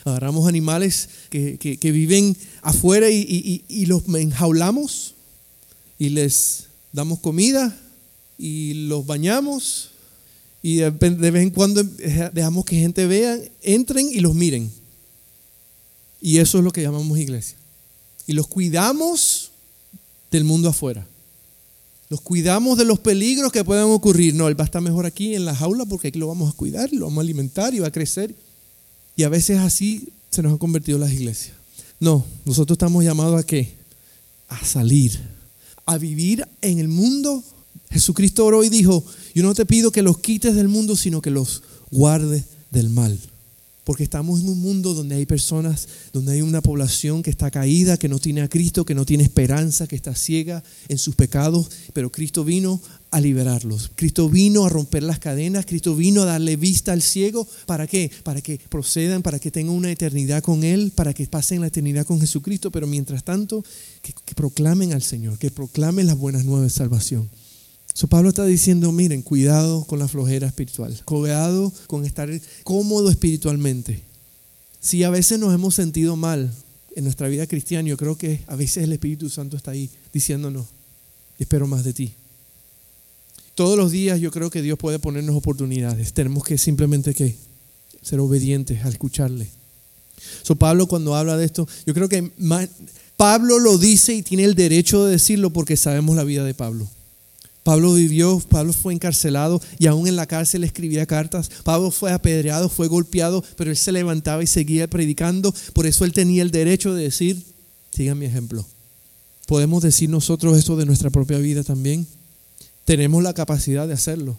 Agarramos 0.06 0.48
animales 0.48 1.10
que, 1.30 1.78
viven 1.82 2.36
afuera 2.62 3.10
y, 3.10 3.64
y 3.68 3.86
los 3.86 4.04
enjaulamos 4.08 5.14
y 6.00 6.10
les 6.10 6.66
damos 6.92 7.20
comida 7.20 7.78
y 8.38 8.88
los 8.88 9.06
bañamos 9.06 9.93
y 10.66 10.78
de 10.78 10.92
vez 10.92 11.44
en 11.44 11.50
cuando 11.50 11.84
dejamos 11.84 12.64
que 12.64 12.80
gente 12.80 13.06
vea, 13.06 13.38
entren 13.62 14.08
y 14.10 14.22
los 14.22 14.34
miren. 14.34 14.72
Y 16.22 16.38
eso 16.38 16.58
es 16.58 16.64
lo 16.64 16.72
que 16.72 16.82
llamamos 16.82 17.18
iglesia. 17.18 17.58
Y 18.26 18.32
los 18.32 18.48
cuidamos 18.48 19.52
del 20.32 20.46
mundo 20.46 20.70
afuera. 20.70 21.06
Los 22.08 22.22
cuidamos 22.22 22.78
de 22.78 22.86
los 22.86 22.98
peligros 22.98 23.52
que 23.52 23.66
puedan 23.66 23.90
ocurrir. 23.90 24.36
No, 24.36 24.48
él 24.48 24.58
va 24.58 24.64
a 24.64 24.66
estar 24.66 24.82
mejor 24.82 25.06
aquí 25.06 25.36
en 25.36 25.44
la 25.44 25.54
jaula 25.54 25.86
porque 25.86 26.08
aquí 26.08 26.18
lo 26.18 26.28
vamos 26.28 26.54
a 26.54 26.56
cuidar, 26.56 26.94
lo 26.94 27.08
vamos 27.08 27.18
a 27.18 27.26
alimentar 27.26 27.74
y 27.74 27.80
va 27.80 27.88
a 27.88 27.92
crecer. 27.92 28.34
Y 29.18 29.24
a 29.24 29.30
veces 29.30 29.60
así 29.60 30.14
se 30.32 30.42
nos 30.42 30.54
han 30.54 30.58
convertido 30.60 30.98
las 30.98 31.12
iglesias. 31.12 31.58
No, 32.00 32.26
nosotros 32.46 32.76
estamos 32.76 33.04
llamados 33.04 33.38
a 33.38 33.46
qué? 33.46 33.74
A 34.48 34.64
salir, 34.64 35.20
a 35.86 35.98
vivir 35.98 36.48
en 36.62 36.80
el 36.80 36.88
mundo 36.88 37.44
Jesucristo 37.90 38.46
oró 38.46 38.64
y 38.64 38.70
dijo, 38.70 39.04
yo 39.36 39.44
no 39.44 39.54
te 39.54 39.66
pido 39.66 39.92
que 39.92 40.02
los 40.02 40.18
quites 40.18 40.56
del 40.56 40.68
mundo, 40.68 40.96
sino 40.96 41.22
que 41.22 41.30
los 41.30 41.62
guardes 41.92 42.46
del 42.72 42.90
mal. 42.90 43.20
Porque 43.84 44.04
estamos 44.04 44.40
en 44.40 44.48
un 44.48 44.60
mundo 44.62 44.94
donde 44.94 45.16
hay 45.16 45.26
personas, 45.26 45.88
donde 46.14 46.34
hay 46.34 46.42
una 46.42 46.62
población 46.62 47.22
que 47.22 47.30
está 47.30 47.52
caída, 47.52 47.98
que 47.98 48.08
no 48.08 48.18
tiene 48.18 48.42
a 48.42 48.48
Cristo, 48.48 48.86
que 48.86 48.96
no 48.96 49.06
tiene 49.06 49.24
esperanza, 49.24 49.88
que 49.88 49.98
está 49.98 50.16
ciega 50.16 50.64
en 50.88 50.98
sus 50.98 51.16
pecados, 51.16 51.70
pero 51.92 52.10
Cristo 52.10 52.46
vino 52.46 52.82
a 53.12 53.20
liberarlos. 53.20 53.92
Cristo 53.96 54.30
vino 54.30 54.66
a 54.66 54.70
romper 54.70 55.04
las 55.04 55.20
cadenas, 55.20 55.66
Cristo 55.66 55.98
vino 55.98 56.22
a 56.22 56.26
darle 56.26 56.56
vista 56.56 56.94
al 56.94 57.02
ciego. 57.02 57.46
¿Para 57.66 57.86
qué? 57.86 58.10
Para 58.24 58.42
que 58.42 58.58
procedan, 58.70 59.22
para 59.22 59.38
que 59.38 59.52
tengan 59.52 59.76
una 59.76 59.92
eternidad 59.92 60.42
con 60.42 60.64
Él, 60.64 60.94
para 60.96 61.14
que 61.14 61.28
pasen 61.28 61.60
la 61.60 61.68
eternidad 61.68 62.06
con 62.06 62.22
Jesucristo, 62.22 62.72
pero 62.72 62.88
mientras 62.88 63.26
tanto, 63.26 63.66
que, 64.02 64.14
que 64.26 64.34
proclamen 64.34 64.94
al 64.94 65.04
Señor, 65.04 65.38
que 65.38 65.52
proclamen 65.52 66.08
las 66.08 66.18
buenas 66.18 66.46
nuevas 66.46 66.64
de 66.64 66.78
salvación. 66.78 67.30
So, 67.94 68.08
Pablo 68.08 68.30
está 68.30 68.46
diciendo, 68.46 68.92
miren, 68.92 69.22
cuidado 69.22 69.86
con 69.86 70.00
la 70.00 70.08
flojera 70.08 70.48
espiritual, 70.48 71.00
cuidado 71.06 71.72
con 71.88 72.06
estar 72.06 72.30
cómodo 72.64 73.10
espiritualmente. 73.10 74.02
Si 74.80 75.04
a 75.04 75.12
veces 75.12 75.40
nos 75.40 75.54
hemos 75.54 75.76
sentido 75.76 76.16
mal 76.16 76.52
en 76.96 77.04
nuestra 77.04 77.28
vida 77.28 77.46
cristiana, 77.46 77.88
yo 77.88 77.98
creo 77.98 78.18
que 78.18 78.44
a 78.48 78.56
veces 78.56 78.84
el 78.84 78.94
Espíritu 78.94 79.30
Santo 79.30 79.58
está 79.58 79.72
ahí 79.72 79.90
diciéndonos, 80.12 80.66
espero 81.38 81.68
más 81.68 81.84
de 81.84 81.94
ti. 81.94 82.14
Todos 83.56 83.78
los 83.78 83.92
días 83.92 84.20
yo 84.20 84.32
creo 84.32 84.50
que 84.50 84.64
Dios 84.64 84.80
puede 84.80 84.98
ponernos 84.98 85.36
oportunidades. 85.36 86.14
Tenemos 86.14 86.44
que 86.44 86.58
simplemente 86.58 87.14
que 87.14 87.36
ser 88.02 88.20
obedientes 88.20 88.84
a 88.84 88.90
escucharle. 88.90 89.48
So, 90.42 90.56
Pablo 90.56 90.88
cuando 90.88 91.16
habla 91.16 91.38
de 91.38 91.46
esto, 91.46 91.68
yo 91.86 91.94
creo 91.94 92.10
que 92.10 92.32
Pablo 93.18 93.60
lo 93.60 93.78
dice 93.78 94.16
y 94.16 94.24
tiene 94.24 94.46
el 94.46 94.56
derecho 94.56 95.06
de 95.06 95.12
decirlo 95.12 95.52
porque 95.52 95.78
sabemos 95.78 96.16
la 96.16 96.24
vida 96.24 96.44
de 96.44 96.56
Pablo. 96.56 96.90
Pablo 97.64 97.94
vivió, 97.94 98.40
Pablo 98.50 98.74
fue 98.74 98.94
encarcelado 98.94 99.62
y 99.80 99.88
aún 99.88 100.08
en 100.08 100.18
la 100.18 100.28
cárcel 100.28 100.66
escribía 100.66 101.06
cartas. 101.06 101.50
Pablo 101.64 101.92
fue 101.92 102.12
apedreado, 102.12 102.68
fue 102.68 102.88
golpeado, 102.88 103.44
pero 103.56 103.72
él 103.72 103.78
se 103.78 103.94
levantaba 103.94 104.44
y 104.44 104.48
seguía 104.48 104.90
predicando. 104.90 105.54
Por 105.74 105.86
eso 105.86 106.04
él 106.04 106.12
tenía 106.12 106.44
el 106.44 106.52
derecho 106.52 106.94
de 106.94 107.04
decir, 107.04 107.42
sigan 107.92 108.20
mi 108.20 108.26
ejemplo. 108.26 108.66
¿Podemos 109.48 109.82
decir 109.82 110.10
nosotros 110.10 110.58
esto 110.58 110.76
de 110.76 110.86
nuestra 110.86 111.10
propia 111.10 111.38
vida 111.38 111.64
también? 111.64 112.06
Tenemos 112.86 113.24
la 113.24 113.34
capacidad 113.34 113.88
de 113.88 113.94
hacerlo, 113.94 114.38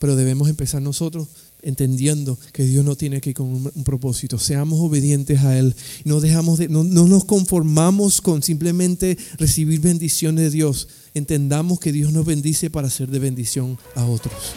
pero 0.00 0.16
debemos 0.16 0.48
empezar 0.48 0.82
nosotros 0.82 1.28
entendiendo 1.62 2.38
que 2.52 2.64
Dios 2.64 2.84
no 2.84 2.96
tiene 2.96 3.20
que 3.20 3.30
ir 3.30 3.36
con 3.36 3.46
un, 3.46 3.84
propósito. 3.84 4.38
Seamos 4.38 4.80
obedientes 4.80 5.40
a 5.40 5.58
Él. 5.58 5.74
No, 6.04 6.20
dejamos 6.20 6.58
de, 6.58 6.68
no, 6.68 6.84
no 6.84 7.06
nos 7.06 7.24
conformamos 7.24 8.20
con 8.20 8.42
simplemente 8.42 9.16
recibir 9.38 9.80
bendiciones 9.80 10.44
de 10.44 10.50
Dios. 10.50 10.88
Entendamos 11.14 11.78
que 11.78 11.92
Dios 11.92 12.12
nos 12.12 12.26
bendice 12.26 12.70
para 12.70 12.90
ser 12.90 13.08
de 13.08 13.20
bendición 13.20 13.78
a 13.94 14.04
otros. 14.04 14.52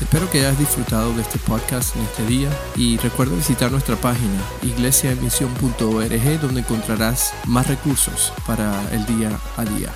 Espero 0.00 0.28
que 0.30 0.38
hayas 0.40 0.58
disfrutado 0.58 1.14
de 1.14 1.20
este 1.20 1.38
podcast 1.38 1.94
en 1.96 2.02
este 2.02 2.26
día 2.26 2.50
y 2.76 2.96
recuerda 2.96 3.36
visitar 3.36 3.70
nuestra 3.70 3.96
página 3.96 4.42
iglesiaemisión.org 4.62 6.40
donde 6.40 6.60
encontrarás 6.60 7.32
más 7.46 7.68
recursos 7.68 8.32
para 8.46 8.90
el 8.92 9.04
día 9.04 9.38
a 9.56 9.64
día. 9.64 9.92